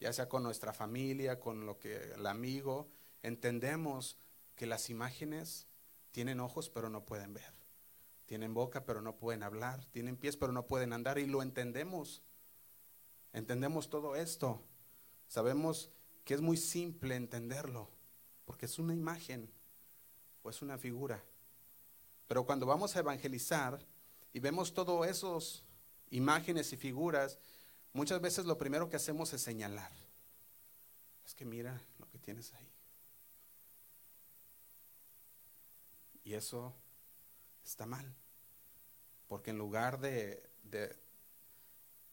[0.00, 2.88] ya sea con nuestra familia, con lo que el amigo,
[3.22, 4.18] entendemos
[4.54, 5.66] que las imágenes
[6.12, 7.52] tienen ojos pero no pueden ver.
[8.26, 12.22] Tienen boca pero no pueden hablar, tienen pies pero no pueden andar y lo entendemos.
[13.32, 14.62] Entendemos todo esto.
[15.28, 15.90] Sabemos
[16.24, 17.90] que es muy simple entenderlo,
[18.44, 19.50] porque es una imagen
[20.50, 21.22] es una figura.
[22.28, 23.78] Pero cuando vamos a evangelizar
[24.32, 25.64] y vemos todos esos
[26.10, 27.38] imágenes y figuras,
[27.92, 29.92] muchas veces lo primero que hacemos es señalar.
[31.24, 32.72] Es que mira lo que tienes ahí.
[36.24, 36.74] Y eso
[37.64, 38.14] está mal.
[39.28, 40.96] Porque en lugar de, de,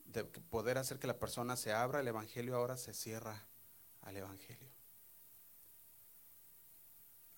[0.05, 3.43] de, poder hacer que la persona se abra, el Evangelio ahora se cierra
[4.01, 4.72] al Evangelio.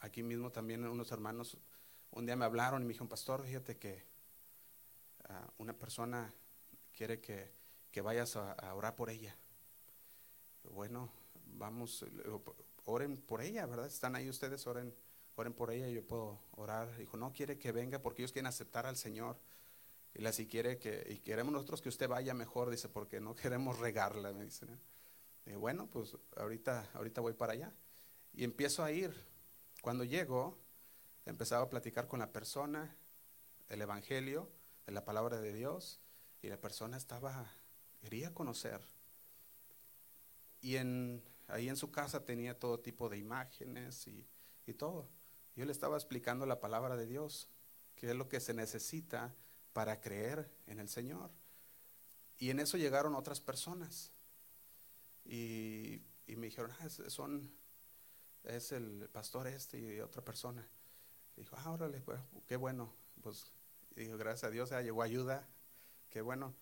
[0.05, 1.57] Aquí mismo también unos hermanos
[2.11, 4.05] un día me hablaron y me dijeron, pastor, fíjate que
[5.27, 6.31] ah, una persona
[6.95, 7.51] quiere que,
[8.03, 9.35] vayas a, orar por ella.
[10.63, 11.09] Bueno,
[11.57, 12.05] vamos,
[12.83, 13.87] oren por ella, ¿verdad?
[13.87, 14.93] Están ahí ustedes, oren,
[15.37, 16.95] oren por ella y yo puedo orar.
[16.97, 19.39] Dijo, no quiere que venga porque ellos quieren aceptar al Señor.
[20.13, 23.35] Y la si quiere que, y queremos nosotros que usted vaya mejor, dice, porque no
[23.35, 24.79] queremos regarla, me dicen.
[25.57, 27.73] bueno, pues ahorita, ahorita voy para allá.
[28.33, 29.34] Y empiezo a ir.
[29.85, 30.57] Cuando llego,
[31.27, 32.97] empezaba a platicar con la persona,
[33.69, 34.49] el Evangelio,
[34.87, 35.99] la palabra de Dios,
[36.41, 37.51] y la persona estaba,
[38.01, 38.81] quería conocer.
[40.59, 44.27] Y ahí en su casa tenía todo tipo de imágenes y,
[44.65, 45.07] y todo.
[45.55, 47.47] Yo le estaba explicando la palabra de Dios,
[47.95, 49.35] que es lo que se necesita
[49.71, 51.29] para creer en el Señor.
[52.39, 54.11] Y en eso llegaron otras personas.
[55.25, 57.51] Y, y me dijeron, ah, son,
[58.47, 60.67] es el pastor este y otra persona.
[61.35, 62.93] dijo, ah, órale, pues, qué bueno.
[63.21, 63.51] Pues
[63.95, 65.47] dijo, gracias a Dios, ya llegó ayuda,
[66.09, 66.53] qué bueno.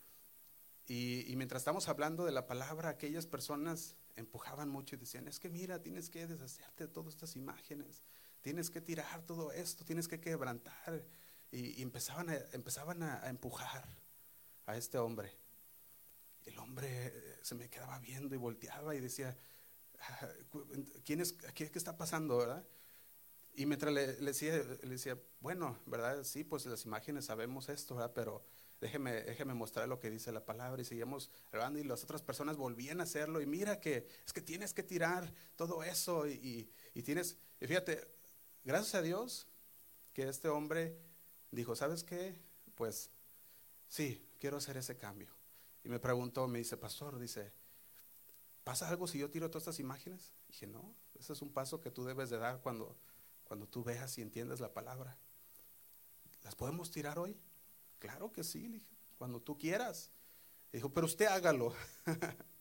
[0.86, 5.40] Y, y, mientras estamos hablando de la palabra, aquellas personas empujaban mucho y decían, es
[5.40, 8.04] que mira, tienes que deshacerte de todas estas imágenes,
[8.42, 11.06] tienes que tirar todo esto, tienes que quebrantar.
[11.52, 13.88] Y, empezaban, a, empezaban a, empujar
[14.66, 15.32] a este hombre.
[16.46, 19.38] El hombre eh, se me quedaba viendo y volteaba y decía,
[21.06, 22.66] ¿quién es, qué, qué está pasando, verdad?
[23.56, 26.24] Y mientras le, le, decía, le decía, bueno, ¿verdad?
[26.24, 28.12] Sí, pues las imágenes sabemos esto, ¿verdad?
[28.16, 28.44] Pero
[28.82, 30.82] déjeme, déjeme mostrar lo que dice la palabra.
[30.82, 33.42] Y seguimos hablando y las otras personas volvían a hacerlo.
[33.42, 36.28] Y mira que es que tienes que tirar todo eso.
[36.28, 38.08] Y, y, y tienes, y fíjate,
[38.64, 39.48] gracias a Dios
[40.14, 40.98] que este hombre
[41.52, 42.36] dijo, ¿sabes qué?
[42.76, 43.12] Pues
[43.88, 45.30] sí, quiero hacer ese cambio.
[45.84, 47.54] Y me preguntó, me dice, pastor, dice,
[48.64, 50.32] ¿pasa algo si yo tiro todas estas imágenes?
[50.48, 52.98] Y dije, no, ese es un paso que tú debes de dar cuando,
[53.44, 55.18] cuando tú veas y entiendes la palabra.
[56.44, 57.38] ¿Las podemos tirar hoy?
[58.00, 58.86] Claro que sí, dije,
[59.18, 60.12] cuando tú quieras.
[60.72, 61.74] dijo, pero usted hágalo.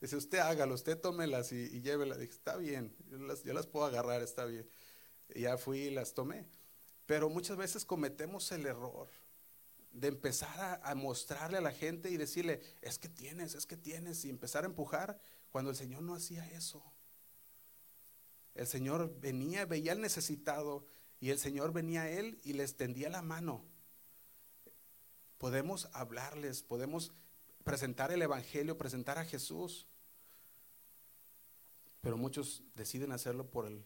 [0.00, 2.18] Dice, usted hágalo, usted tómelas y, y llévelas.
[2.18, 4.68] Dije, está bien, yo las, yo las, puedo agarrar, está bien.
[5.34, 6.46] Y ya fui y las tomé.
[7.06, 9.08] Pero muchas veces cometemos el error
[9.94, 14.24] de empezar a, mostrarle a la gente y decirle, es que tienes, es que tienes,
[14.24, 15.18] y empezar a empujar
[15.54, 16.82] cuando el Señor no hacía eso.
[18.56, 20.84] El Señor venía, veía al necesitado
[21.20, 23.64] y el Señor venía a él y le extendía la mano.
[25.38, 27.12] Podemos hablarles, podemos
[27.62, 29.86] presentar el Evangelio, presentar a Jesús,
[32.00, 33.84] pero muchos deciden hacerlo por el,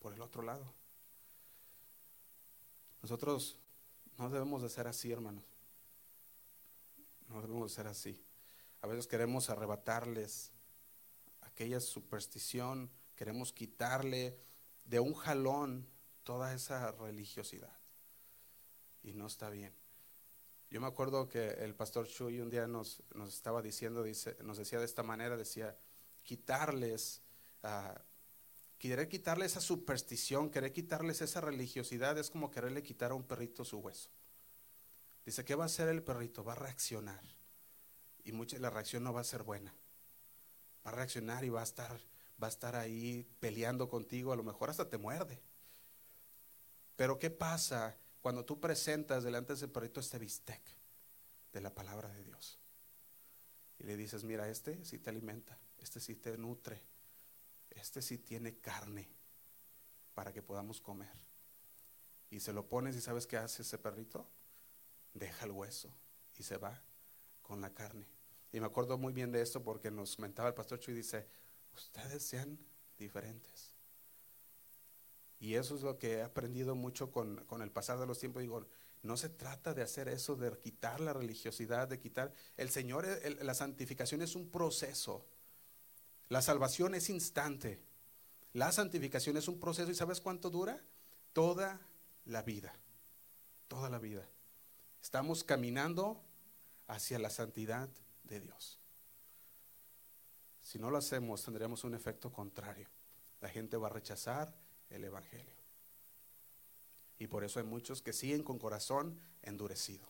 [0.00, 0.74] por el otro lado.
[3.00, 3.56] Nosotros
[4.18, 5.44] no debemos de ser así, hermanos.
[7.26, 8.22] No debemos de ser así.
[8.82, 10.52] A veces queremos arrebatarles
[11.60, 14.34] aquella superstición, queremos quitarle
[14.86, 15.86] de un jalón
[16.24, 17.76] toda esa religiosidad.
[19.02, 19.74] Y no está bien.
[20.70, 24.56] Yo me acuerdo que el pastor Chuy un día nos, nos estaba diciendo, dice, nos
[24.56, 25.76] decía de esta manera, decía,
[26.22, 27.20] quitarles,
[27.62, 27.92] uh,
[28.78, 33.66] querer quitarle esa superstición, querer quitarles esa religiosidad, es como quererle quitar a un perrito
[33.66, 34.08] su hueso.
[35.26, 36.42] Dice, ¿qué va a hacer el perrito?
[36.42, 37.22] Va a reaccionar.
[38.24, 39.74] Y mucha, la reacción no va a ser buena.
[40.84, 42.00] Va a reaccionar y va a estar,
[42.42, 45.40] va a estar ahí peleando contigo, a lo mejor hasta te muerde.
[46.96, 50.60] Pero ¿qué pasa cuando tú presentas delante de ese perrito este bistec
[51.52, 52.58] de la palabra de Dios?
[53.78, 56.80] Y le dices, mira, este sí te alimenta, este sí te nutre,
[57.70, 59.08] este sí tiene carne
[60.14, 61.08] para que podamos comer.
[62.30, 64.26] Y se lo pones y sabes qué hace ese perrito?
[65.14, 65.90] Deja el hueso
[66.36, 66.80] y se va
[67.42, 68.06] con la carne.
[68.52, 71.26] Y me acuerdo muy bien de esto porque nos comentaba el pastor Chuy y dice,
[71.74, 72.58] ustedes sean
[72.98, 73.70] diferentes.
[75.38, 78.42] Y eso es lo que he aprendido mucho con, con, el pasar de los tiempos.
[78.42, 78.66] Digo,
[79.02, 82.32] no se trata de hacer eso, de quitar la religiosidad, de quitar...
[82.56, 83.06] El Señor,
[83.40, 85.24] la santificación es un proceso.
[86.28, 87.80] La salvación es instante.
[88.52, 89.90] La santificación es un proceso.
[89.90, 90.82] ¿Y sabes cuánto dura?
[91.32, 91.80] Toda
[92.26, 92.74] la vida.
[93.68, 94.28] Toda la vida.
[95.02, 96.20] Estamos caminando
[96.86, 97.88] hacia la santidad
[98.30, 98.78] de Dios.
[100.62, 102.88] Si no lo hacemos, tendremos un efecto contrario.
[103.40, 104.54] La gente va a rechazar
[104.88, 105.60] el Evangelio.
[107.18, 110.06] Y por eso hay muchos que siguen con corazón endurecido.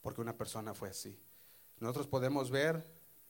[0.00, 1.18] Porque una persona fue así.
[1.80, 2.84] Nosotros podemos ver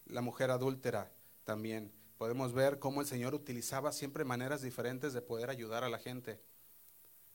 [0.07, 1.11] la mujer adúltera
[1.45, 1.91] también.
[2.19, 6.41] Podemos ver cómo el Señor utilizaba siempre maneras diferentes de poder ayudar a la gente.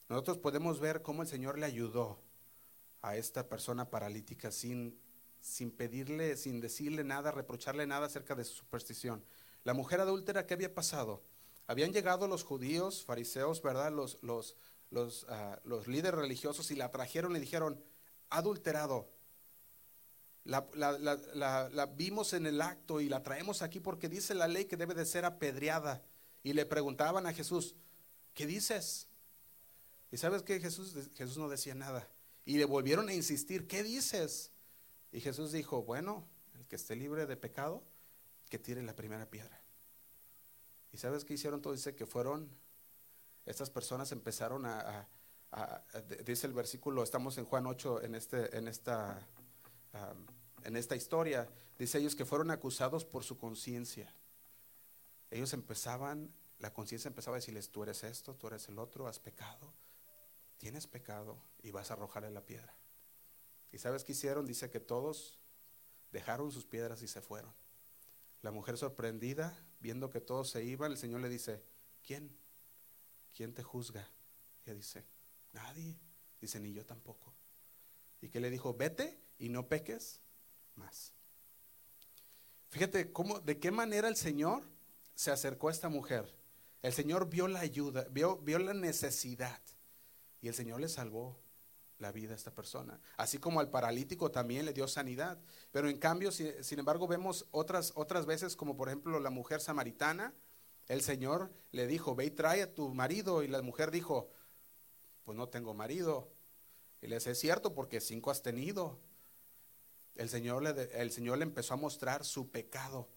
[0.07, 2.19] Nosotros podemos ver cómo el Señor le ayudó
[3.01, 4.97] a esta persona paralítica sin,
[5.47, 9.23] sin pedirle, sin decirle nada, reprocharle nada acerca de su superstición.
[9.63, 11.23] La mujer adúltera, ¿qué había pasado?
[11.67, 13.91] Habían llegado los judíos, fariseos, ¿verdad?
[13.91, 14.55] Los, los,
[14.91, 17.81] los, uh, los líderes religiosos y la trajeron y dijeron,
[18.29, 19.09] adulterado,
[20.43, 24.47] la, la, la, la, vimos en el acto y la traemos aquí porque dice la
[24.47, 26.03] ley que debe de ser apedreada.
[26.43, 27.75] Y le preguntaban a Jesús,
[28.33, 29.07] ¿qué dices?
[30.11, 32.07] Y sabes que Jesús, Jesús no decía nada.
[32.45, 34.51] Y le volvieron a insistir, ¿qué dices?
[35.11, 37.83] Y Jesús dijo, bueno, el que esté libre de pecado,
[38.49, 39.61] que tire la primera piedra.
[40.91, 41.61] ¿Y sabes qué hicieron?
[41.61, 42.49] Todo dice que fueron,
[43.45, 45.07] estas personas empezaron a,
[46.25, 49.27] dice el versículo, estamos en Juan 8, en, este, en esta...
[50.63, 51.49] En esta historia,
[51.79, 54.13] dice ellos que fueron acusados por su conciencia.
[55.31, 59.19] Ellos empezaban, la conciencia empezaba a decirles, tú eres esto, tú eres el otro, has
[59.19, 59.73] pecado,
[60.57, 62.75] tienes pecado y vas a arrojarle la piedra.
[63.71, 64.45] ¿Y sabes qué hicieron?
[64.45, 65.39] Dice que todos
[66.11, 67.53] dejaron sus piedras y se fueron.
[68.41, 71.63] La mujer sorprendida, viendo que todos se iban, el Señor le dice,
[72.05, 72.35] ¿quién?
[73.35, 74.09] ¿Quién te juzga?
[74.65, 75.05] Ella dice,
[75.53, 75.97] nadie.
[76.39, 77.33] Dice, ni yo tampoco.
[78.21, 78.73] ¿Y qué le dijo?
[78.73, 80.21] Vete y no peques
[80.75, 81.13] más.
[82.69, 84.63] Fíjate cómo, de qué manera el Señor
[85.15, 86.31] se acercó a esta mujer.
[86.81, 89.61] El Señor vio la ayuda, vio, vio la necesidad
[90.41, 91.39] y el Señor le salvó
[91.99, 92.99] la vida a esta persona.
[93.17, 95.39] Así como al paralítico también le dio sanidad.
[95.71, 100.33] Pero en cambio, sin embargo, vemos otras, otras veces, como por ejemplo la mujer samaritana,
[100.87, 103.43] el Señor le dijo, ve y trae a tu marido.
[103.43, 104.29] Y la mujer dijo,
[105.23, 106.31] pues no tengo marido.
[107.01, 108.99] Y le dice, es cierto, porque cinco has tenido.
[110.15, 113.09] El Señor, le, el Señor le empezó a mostrar su pecado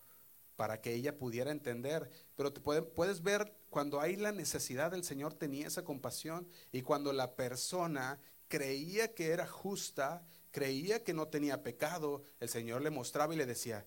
[0.56, 2.10] para que ella pudiera entender.
[2.36, 7.12] Pero te puedes ver cuando hay la necesidad, el Señor tenía esa compasión y cuando
[7.12, 8.20] la persona
[8.50, 13.46] creía que era justa, creía que no tenía pecado, el Señor le mostraba y le
[13.46, 13.86] decía,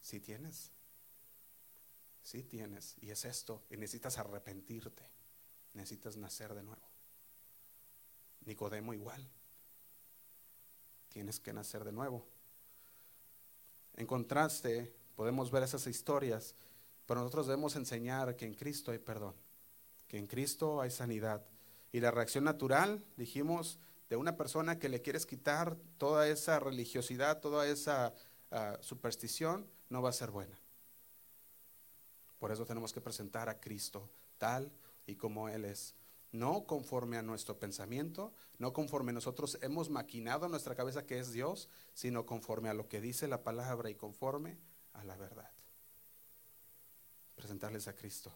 [0.00, 0.70] sí tienes,
[2.22, 5.02] sí tienes, y es esto, y necesitas arrepentirte,
[5.74, 6.88] necesitas nacer de nuevo.
[8.44, 9.28] Nicodemo igual,
[11.08, 12.24] tienes que nacer de nuevo.
[13.96, 16.54] En contraste, podemos ver esas historias,
[17.06, 19.34] pero nosotros debemos enseñar que en Cristo hay perdón,
[20.06, 21.44] que en Cristo hay sanidad.
[21.90, 27.40] Y la reacción natural, dijimos, de una persona que le quieres quitar toda esa religiosidad,
[27.40, 28.14] toda esa
[28.50, 30.58] ah, superstición, no va a ser buena.
[32.38, 34.72] Por eso tenemos que presentar a Cristo tal
[35.06, 35.94] y como Él es.
[36.32, 41.32] No conforme a nuestro pensamiento, no conforme nosotros hemos maquinado en nuestra cabeza que es
[41.32, 44.58] Dios, sino conforme a lo que dice la palabra y conforme
[44.92, 45.50] a la verdad.
[47.36, 48.32] Presentarles a Cristo.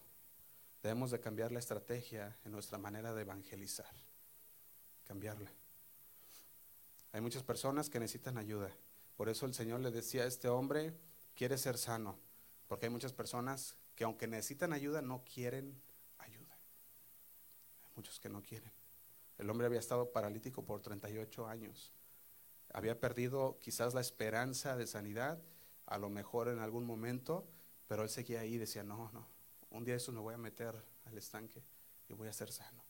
[0.82, 3.92] Debemos de cambiar la estrategia en nuestra manera de evangelizar.
[5.04, 5.52] Cambiarla.
[7.12, 8.70] Hay muchas personas que necesitan ayuda.
[9.16, 10.94] Por eso el Señor le decía a este hombre,
[11.34, 12.18] quiere ser sano.
[12.68, 15.80] Porque hay muchas personas que aunque necesitan ayuda, no quieren
[16.18, 16.56] ayuda.
[17.82, 18.70] Hay muchos que no quieren.
[19.38, 21.92] El hombre había estado paralítico por 38 años.
[22.72, 25.42] Había perdido quizás la esperanza de sanidad,
[25.86, 27.48] a lo mejor en algún momento,
[27.88, 29.26] pero él seguía ahí decía, no, no,
[29.70, 30.74] un día eso me voy a meter
[31.06, 31.64] al estanque
[32.08, 32.84] y voy a ser sano.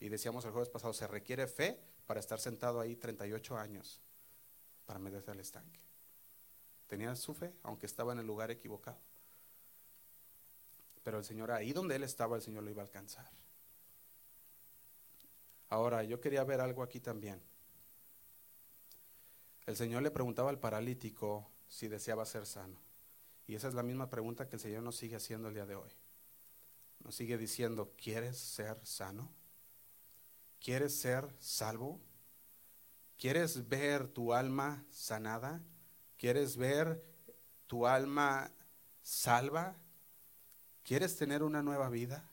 [0.00, 4.00] Y decíamos el jueves pasado, se requiere fe para estar sentado ahí 38 años
[4.86, 5.80] para meterse al estanque.
[6.86, 8.98] Tenía su fe, aunque estaba en el lugar equivocado.
[11.02, 13.30] Pero el Señor, ahí donde Él estaba, el Señor lo iba a alcanzar.
[15.68, 17.40] Ahora, yo quería ver algo aquí también.
[19.66, 22.76] El Señor le preguntaba al paralítico si deseaba ser sano.
[23.46, 25.76] Y esa es la misma pregunta que el Señor nos sigue haciendo el día de
[25.76, 25.90] hoy.
[27.00, 29.32] Nos sigue diciendo, ¿quieres ser sano?
[30.62, 32.00] ¿Quieres ser salvo?
[33.18, 35.60] ¿Quieres ver tu alma sanada?
[36.16, 37.04] ¿Quieres ver
[37.66, 38.52] tu alma
[39.02, 39.76] salva?
[40.84, 42.30] ¿Quieres tener una nueva vida?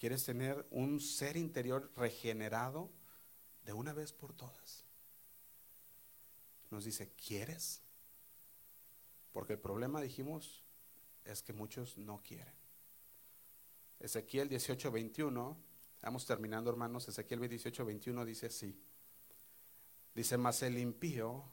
[0.00, 2.90] ¿Quieres tener un ser interior regenerado
[3.64, 4.84] de una vez por todas?
[6.70, 7.82] Nos dice, ¿quieres?
[9.32, 10.64] Porque el problema, dijimos,
[11.24, 12.54] es que muchos no quieren.
[14.00, 15.71] Ezequiel 18, 21
[16.02, 17.06] Estamos terminando, hermanos.
[17.06, 18.76] Ezequiel 18, 21 dice así.
[20.12, 21.44] Dice, mas el impío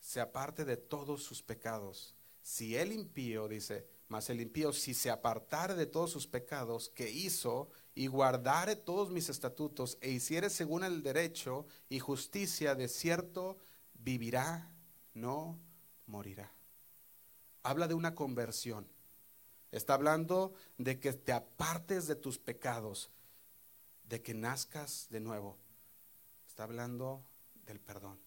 [0.00, 2.16] se aparte de todos sus pecados.
[2.42, 7.10] Si el impío, dice, mas el impío, si se apartare de todos sus pecados que
[7.10, 13.56] hizo y guardare todos mis estatutos e hiciere según el derecho y justicia, de cierto
[13.94, 14.68] vivirá,
[15.14, 15.60] no
[16.06, 16.52] morirá.
[17.62, 18.88] Habla de una conversión.
[19.70, 23.12] Está hablando de que te apartes de tus pecados
[24.10, 25.56] de que nazcas de nuevo.
[26.48, 27.24] Está hablando
[27.64, 28.18] del perdón.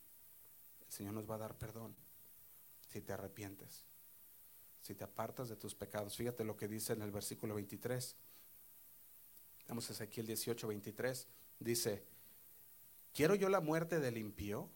[0.87, 1.93] El Señor nos va a dar perdón
[2.87, 3.83] si te arrepientes,
[4.81, 6.15] si te apartas de tus pecados.
[6.15, 8.15] Fíjate lo que dice en el versículo 23.
[9.67, 11.27] Vamos Ezequiel 18, 23.
[11.59, 12.05] Dice,
[13.13, 14.69] ¿quiero yo la muerte del impío?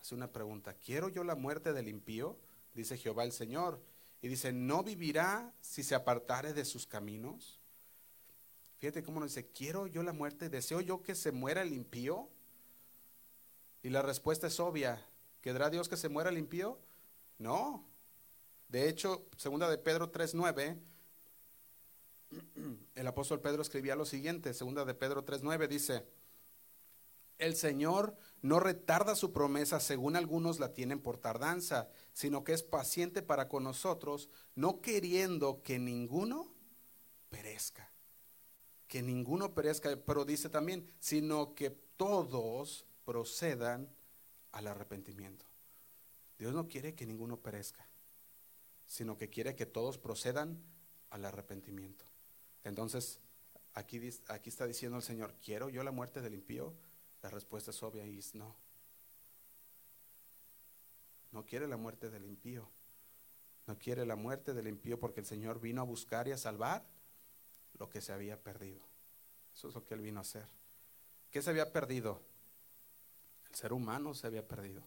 [0.00, 2.38] Hace una pregunta, ¿quiero yo la muerte del impío?
[2.72, 3.82] Dice Jehová el Señor.
[4.22, 7.60] Y dice, ¿no vivirá si se apartare de sus caminos?
[8.78, 10.50] Fíjate cómo nos dice, ¿quiero yo la muerte?
[10.50, 12.28] ¿Deseo yo que se muera el impío?
[13.82, 15.02] Y la respuesta es obvia.
[15.40, 16.78] ¿Quedará Dios que se muera el impío?
[17.38, 17.86] No.
[18.68, 20.78] De hecho, segunda de Pedro 3.9,
[22.94, 26.04] el apóstol Pedro escribía lo siguiente, segunda de Pedro 3.9 dice,
[27.38, 32.62] el Señor no retarda su promesa según algunos la tienen por tardanza, sino que es
[32.62, 36.52] paciente para con nosotros, no queriendo que ninguno
[37.28, 37.95] perezca
[38.88, 43.88] que ninguno perezca, pero dice también, sino que todos procedan
[44.52, 45.44] al arrepentimiento.
[46.38, 47.86] Dios no quiere que ninguno perezca,
[48.86, 50.62] sino que quiere que todos procedan
[51.10, 52.04] al arrepentimiento.
[52.64, 53.20] Entonces,
[53.74, 56.74] aquí, aquí está diciendo el Señor, ¿quiero yo la muerte del impío?
[57.22, 58.56] La respuesta es obvia y es no.
[61.32, 62.68] No quiere la muerte del impío.
[63.66, 66.86] No quiere la muerte del impío porque el Señor vino a buscar y a salvar
[67.78, 68.80] lo que se había perdido.
[69.54, 70.46] Eso es lo que Él vino a hacer.
[71.30, 72.22] ¿Qué se había perdido?
[73.48, 74.82] El ser humano se había perdido.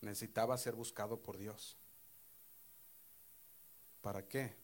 [0.00, 1.76] Necesitaba ser buscado por Dios.
[4.00, 4.56] ¿Para qué?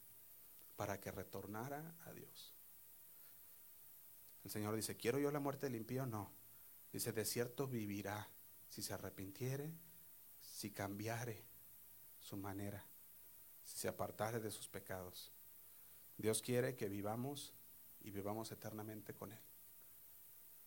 [0.77, 2.53] Para que retornara a Dios.
[4.45, 6.07] El Señor dice, ¿quiero yo la muerte del impío?
[6.07, 6.31] No.
[6.93, 8.29] Dice, de cierto vivirá
[8.69, 9.73] si se arrepintiere,
[10.41, 11.45] si cambiare
[12.21, 12.85] su manera,
[13.65, 15.34] si se apartare de sus pecados.
[16.17, 17.55] Dios quiere que vivamos
[18.01, 19.41] y vivamos eternamente con Él.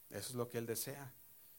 [0.09, 1.13] Eso es lo que Él desea.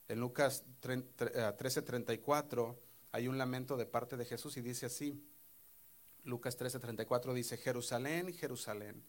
[0.08, 2.78] En Lucas 13:34 eh,
[3.12, 5.22] hay un lamento de parte de Jesús y dice así,
[6.24, 9.04] Lucas 13:34 dice, Jerusalén, Jerusalén,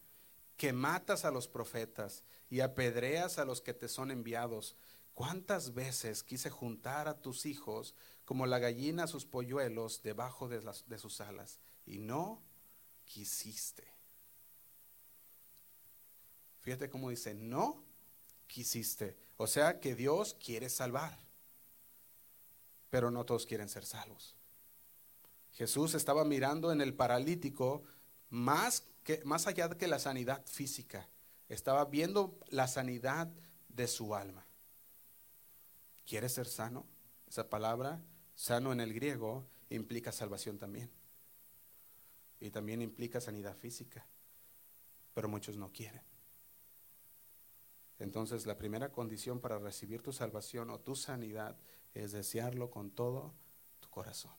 [0.57, 4.75] que matas a los profetas y apedreas a los que te son enviados.
[5.13, 7.93] ¿Cuántas veces quise juntar a tus hijos
[8.25, 11.59] como la gallina a sus polluelos debajo de, de sus alas?
[11.85, 12.41] Y no
[13.05, 13.98] quisiste.
[16.59, 17.83] Fíjate cómo dice, no
[18.47, 19.17] quisiste.
[19.37, 21.17] O sea que Dios quiere salvar,
[22.89, 24.35] pero no todos quieren ser salvos.
[25.53, 27.83] Jesús estaba mirando en el paralítico
[28.29, 31.07] más, que, más allá que la sanidad física,
[31.47, 33.31] estaba viendo la sanidad
[33.67, 34.45] de su alma.
[36.05, 36.85] ¿Quieres ser sano?
[37.27, 38.01] Esa palabra,
[38.35, 40.89] sano en el griego, implica salvación también.
[42.39, 44.05] Y también implica sanidad física.
[45.13, 46.08] Pero muchos no quieren.
[47.99, 51.57] Entonces la primera condición para recibir tu salvación o tu sanidad
[51.93, 53.33] es desearlo con todo
[53.81, 54.33] tu corazón.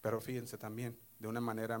[0.00, 1.80] Pero fíjense también, de una manera,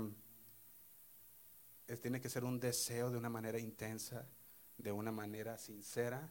[2.02, 4.26] tiene que ser un deseo de una manera intensa,
[4.76, 6.30] de una manera sincera,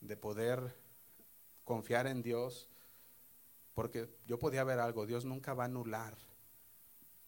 [0.00, 0.76] de poder
[1.64, 2.68] confiar en Dios,
[3.74, 6.16] porque yo podía ver algo, Dios nunca va a anular,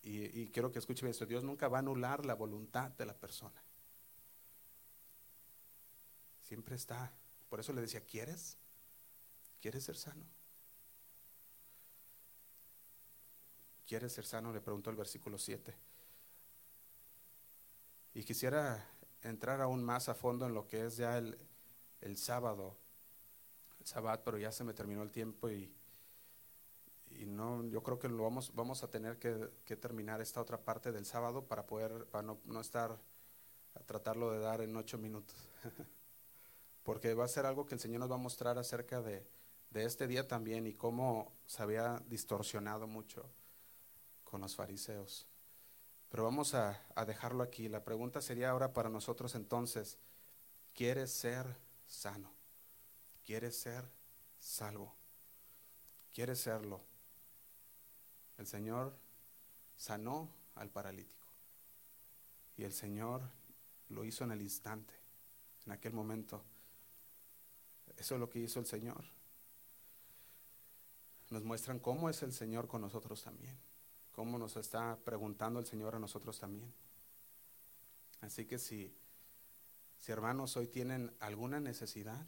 [0.02, 3.14] y, y quiero que escuchen esto, Dios nunca va a anular la voluntad de la
[3.14, 3.60] persona.
[6.48, 7.12] Siempre está.
[7.50, 8.56] Por eso le decía, ¿quieres?
[9.60, 10.24] ¿Quieres ser sano?
[13.86, 14.50] ¿Quieres ser sano?
[14.50, 15.74] Le preguntó el versículo 7.
[18.14, 18.82] Y quisiera
[19.22, 21.36] entrar aún más a fondo en lo que es ya el,
[22.16, 22.78] sábado,
[23.80, 25.70] el sábado, pero ya se me terminó el tiempo y,
[27.10, 30.56] y no, yo creo que lo vamos, vamos a tener que, que, terminar esta otra
[30.56, 32.98] parte del sábado para poder, para no, no estar
[33.74, 35.36] a tratarlo de dar en ocho minutos.
[36.88, 39.22] porque va a ser algo que el Señor nos va a mostrar acerca de,
[39.74, 43.28] este día también y cómo se había distorsionado mucho
[44.24, 45.26] con los fariseos.
[46.08, 47.68] Pero vamos a, a, dejarlo aquí.
[47.68, 49.98] La pregunta sería ahora para nosotros entonces,
[50.72, 52.32] ¿quieres ser sano?
[53.22, 53.84] ¿Quieres ser
[54.38, 54.94] salvo?
[56.14, 56.80] ¿Quieres serlo?
[58.38, 58.96] El Señor
[59.76, 61.26] sanó al paralítico
[62.56, 63.20] y el Señor
[63.90, 64.94] lo hizo en el instante,
[65.66, 66.42] en aquel momento.
[67.98, 69.04] Eso es lo que hizo el Señor.
[71.30, 73.58] Nos muestran cómo es el Señor con nosotros también,
[74.12, 76.72] cómo nos está preguntando el Señor a nosotros también.
[78.20, 78.94] Así que si,
[79.98, 82.24] si hermanos hoy tienen alguna necesidad,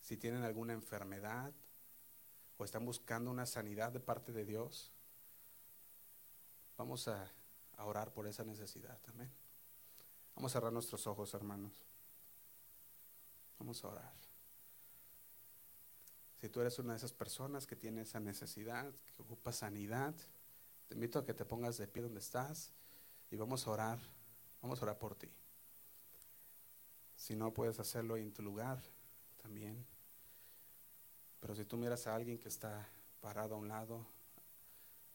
[0.00, 1.52] si tienen alguna enfermedad
[2.58, 4.92] o están buscando una sanidad de parte de Dios,
[6.76, 7.32] vamos a,
[7.76, 8.98] a orar por esa necesidad.
[9.08, 9.30] Amén.
[10.36, 11.72] Vamos a cerrar nuestros ojos, hermanos.
[13.58, 14.25] Vamos a orar.
[16.40, 20.14] Si tú eres una de esas personas que tiene esa necesidad, que ocupa sanidad,
[20.88, 22.72] te invito a que te pongas de pie donde estás
[23.30, 23.98] y vamos a orar,
[24.60, 25.28] vamos a orar por ti.
[27.16, 28.82] Si no puedes hacerlo en tu lugar,
[29.42, 29.86] también.
[31.40, 32.86] Pero si tú miras a alguien que está
[33.20, 34.06] parado a un lado,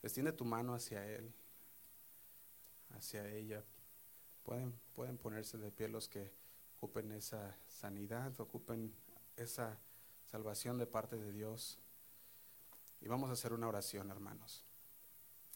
[0.01, 1.31] extiende tu mano hacia él,
[2.89, 3.63] hacia ella.
[4.43, 6.31] Pueden, pueden ponerse de pie los que
[6.77, 8.91] ocupen esa sanidad, ocupen
[9.37, 9.77] esa
[10.31, 11.77] salvación de parte de Dios.
[13.01, 14.63] Y vamos a hacer una oración, hermanos.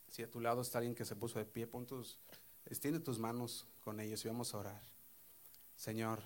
[0.10, 2.20] Si a tu lado está alguien que se puso de pie, pon tus,
[2.66, 4.82] extiende tus manos con ellos y vamos a orar.
[5.76, 6.22] Señor,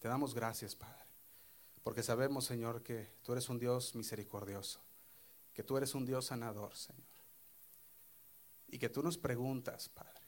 [0.00, 1.04] te damos gracias, Padre,
[1.82, 4.80] porque sabemos, Señor, que tú eres un Dios misericordioso,
[5.54, 7.02] que tú eres un Dios sanador, Señor.
[8.68, 10.20] Y que tú nos preguntas, Padre.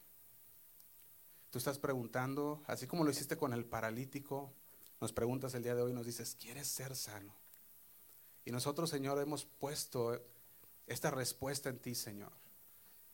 [1.50, 4.52] Tú estás preguntando, así como lo hiciste con el paralítico,
[5.00, 7.34] nos preguntas el día de hoy, nos dices, ¿quieres ser sano?
[8.44, 10.20] Y nosotros, Señor, hemos puesto
[10.86, 12.32] esta respuesta en ti, Señor.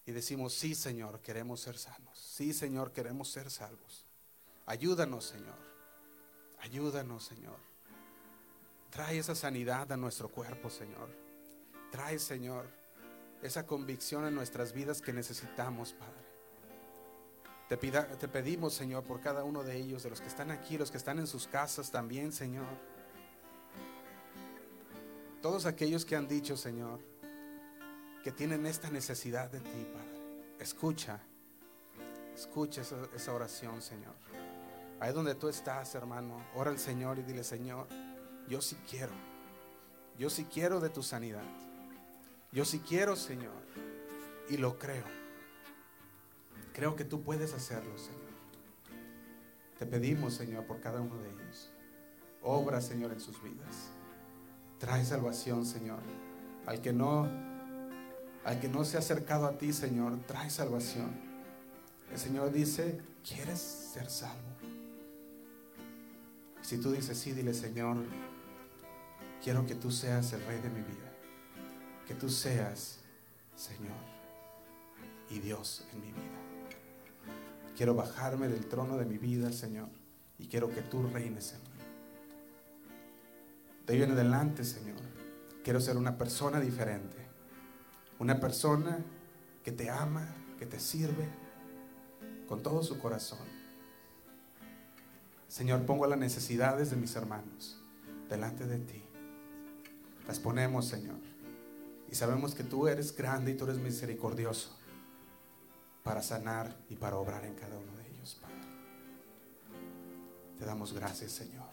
[0.06, 2.18] y decimos, sí Señor, queremos ser sanos.
[2.18, 4.06] Sí Señor, queremos ser salvos.
[4.66, 5.58] Ayúdanos Señor.
[6.60, 7.58] Ayúdanos Señor.
[8.90, 11.10] Trae esa sanidad a nuestro cuerpo Señor.
[11.92, 12.68] Trae Señor
[13.42, 16.29] esa convicción en nuestras vidas que necesitamos Padre.
[17.70, 20.96] Te, pedimos Señor por cada uno de ellos, de los que están aquí, los que
[20.96, 22.66] están en sus casas también Señor.
[25.40, 26.98] Todos aquellos que han dicho Señor,
[28.24, 30.56] que tienen esta necesidad de ti, Padre.
[30.58, 31.20] Escucha,
[32.34, 32.82] escucha
[33.14, 34.14] esa, oración, Señor.
[34.98, 37.86] Ahí donde tú estás, hermano, ora al Señor y dile, Señor,
[38.48, 39.12] yo sí quiero,
[40.18, 41.44] yo sí quiero de tu sanidad.
[42.50, 43.62] Yo sí quiero, Señor,
[44.48, 45.19] y lo creo.
[46.72, 48.20] Creo que tú puedes hacerlo, Señor.
[49.78, 51.70] Te pedimos, Señor, por cada uno de ellos.
[52.42, 53.90] Obra, Señor, en sus vidas.
[54.78, 56.00] Trae salvación, Señor.
[56.66, 57.28] Al que no
[58.44, 61.10] al que no se ha acercado a ti, Señor, trae salvación.
[62.10, 64.50] El Señor dice, ¿quieres ser salvo?
[66.62, 67.96] si tú dices, sí, dile, Señor,
[69.42, 71.12] quiero que tú seas el rey de mi vida.
[72.06, 73.00] Que tú seas,
[73.56, 73.96] Señor,
[75.30, 76.49] y Dios en mi vida.
[77.76, 79.88] Quiero bajarme del trono de mi vida, Señor,
[80.38, 81.68] y quiero que tú reines en mí.
[83.86, 85.00] De ahí en adelante, Señor,
[85.64, 87.30] quiero ser una persona diferente
[88.20, 88.98] una persona
[89.64, 91.26] que te ama, que te sirve
[92.46, 93.48] con todo su corazón.
[95.48, 97.82] Señor, pongo las necesidades de mis hermanos
[98.28, 99.02] delante de ti.
[100.28, 101.16] Las ponemos, Señor.
[102.10, 104.78] Y sabemos que tú eres grande y tú eres misericordioso
[106.10, 108.56] para sanar y para obrar en cada uno de ellos, Padre.
[110.58, 111.68] Te damos gracias, Señor.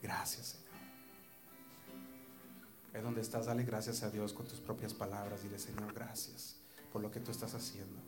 [0.00, 0.78] Gracias, Señor.
[2.94, 5.42] Ahí donde estás, dale gracias a Dios con tus propias palabras.
[5.42, 6.58] Dile, Señor, gracias
[6.92, 8.00] por lo que tú estás haciendo.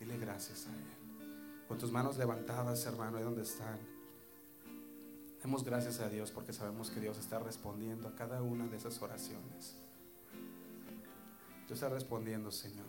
[0.00, 1.68] Dile gracias a Él.
[1.68, 3.91] Con tus manos levantadas, hermano, ahí donde están.
[5.42, 9.02] Demos gracias a Dios porque sabemos que Dios está respondiendo a cada una de esas
[9.02, 9.76] oraciones.
[11.66, 12.86] Tú estás respondiendo, Señor.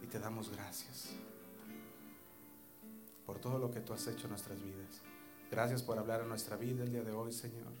[0.00, 1.10] Y te damos gracias
[3.26, 5.02] por todo lo que tú has hecho en nuestras vidas.
[5.50, 7.72] Gracias por hablar en nuestra vida el día de hoy, Señor.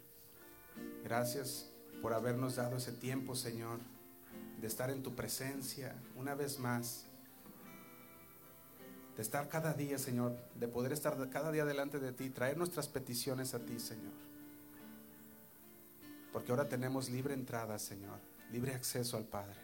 [1.04, 1.70] Gracias
[2.00, 3.78] por habernos dado ese tiempo, Señor,
[4.60, 7.06] de estar en tu presencia una vez más.
[9.16, 12.88] De estar cada día, Señor, de poder estar cada día delante de ti, traer nuestras
[12.88, 14.12] peticiones a ti, Señor.
[16.32, 18.18] Porque ahora tenemos libre entrada, Señor,
[18.50, 19.60] libre acceso al Padre.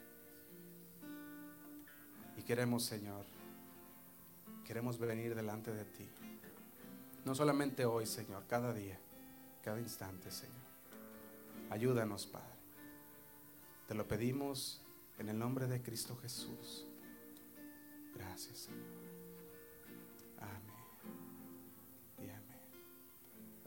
[2.37, 3.25] Y queremos, Señor,
[4.69, 6.07] Queremos venir delante de ti.
[7.25, 9.01] No solamente hoy, Señor, cada día,
[9.65, 10.55] cada instante, Señor.
[11.71, 12.59] Ayúdanos, Padre.
[13.87, 14.83] Te lo pedimos
[15.19, 16.85] en el nombre de Cristo Jesús.
[18.15, 18.98] Gracias, Señor.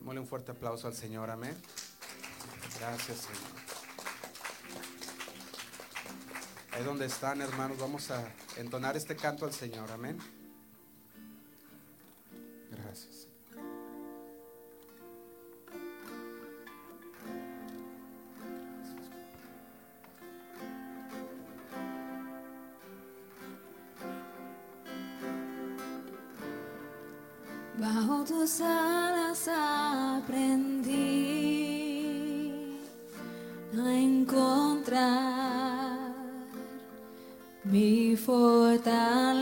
[0.01, 1.29] Démosle un fuerte aplauso al Señor.
[1.29, 1.55] Amén.
[2.79, 3.61] Gracias, Señor.
[6.71, 9.91] Ahí donde están, hermanos, vamos a entonar este canto al Señor.
[9.91, 10.17] Amén.
[12.71, 13.20] Gracias.
[27.81, 30.91] Bajo tus alas aprendí
[33.75, 35.01] a encontrar
[37.63, 39.41] mi fortaleza.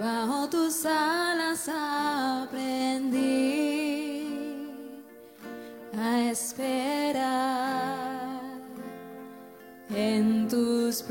[0.00, 3.18] bajo tus alas aprendí
[5.92, 7.18] a esperar
[9.90, 11.02] en tus.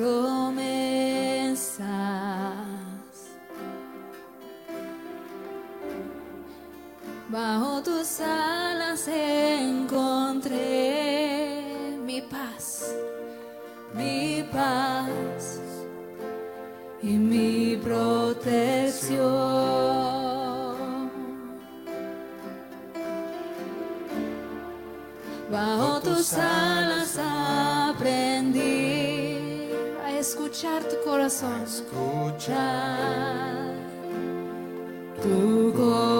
[8.17, 10.57] Tus alas encontré
[12.03, 12.95] mi paz,
[13.93, 15.59] mi paz
[17.03, 19.21] y mi protección.
[25.51, 27.19] Bajo tus alas
[27.91, 28.57] aprendí
[30.03, 31.61] a escuchar tu corazón.
[31.63, 32.55] Escuchar
[35.21, 36.16] tu corazón.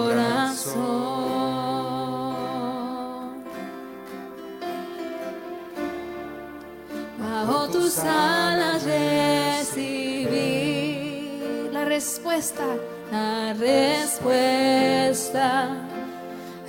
[11.98, 12.62] respuesta,
[13.10, 15.48] la respuesta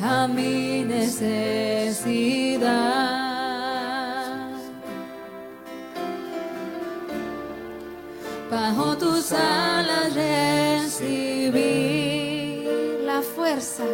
[0.01, 1.99] a mi necesidad.
[8.49, 11.59] Bajo tus alas recibí
[13.05, 13.85] la fuerza,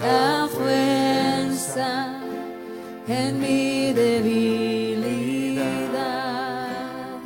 [0.00, 2.18] la fuerza
[3.06, 5.12] en mi debilidad.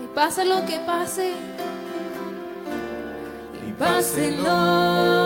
[0.04, 1.45] Y pase lo que pase.
[3.78, 5.25] Barcelona.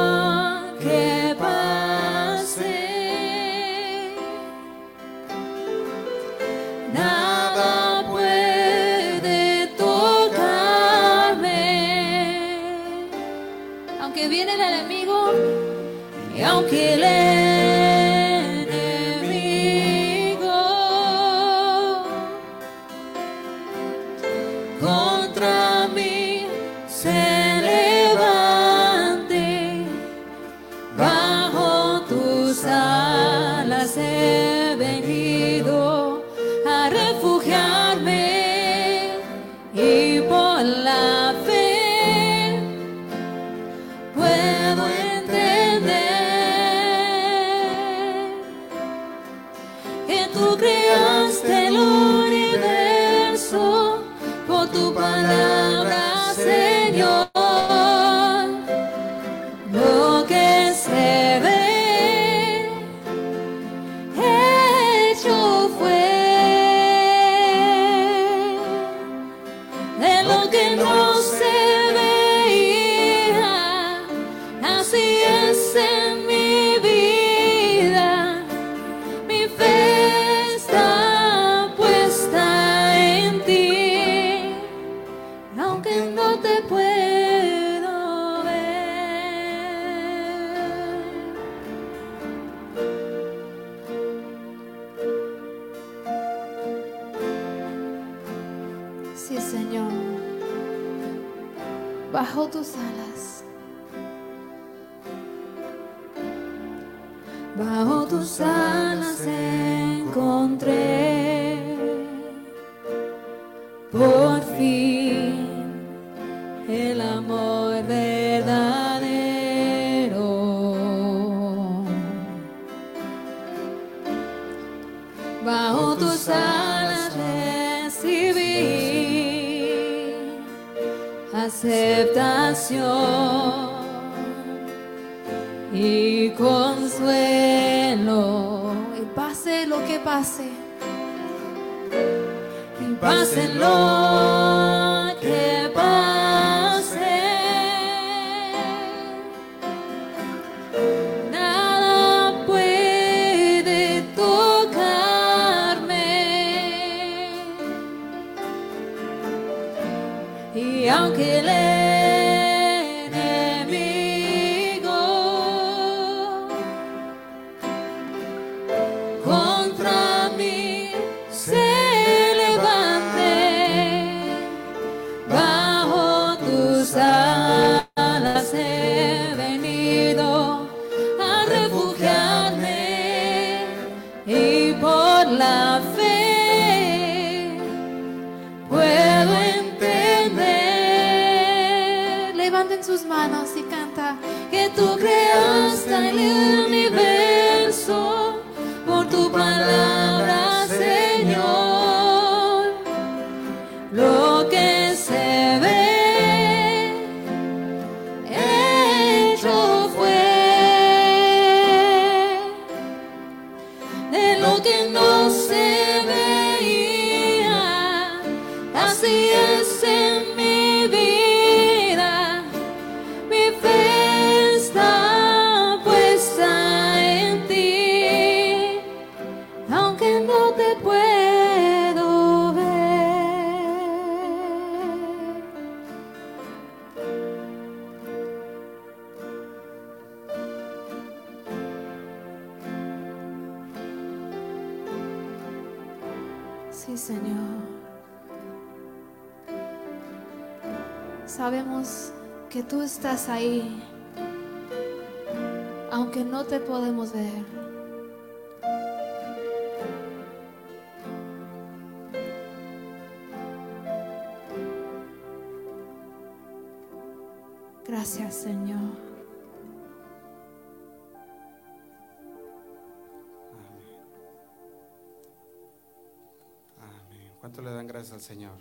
[278.20, 278.58] Señor?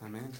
[0.00, 0.30] Amén.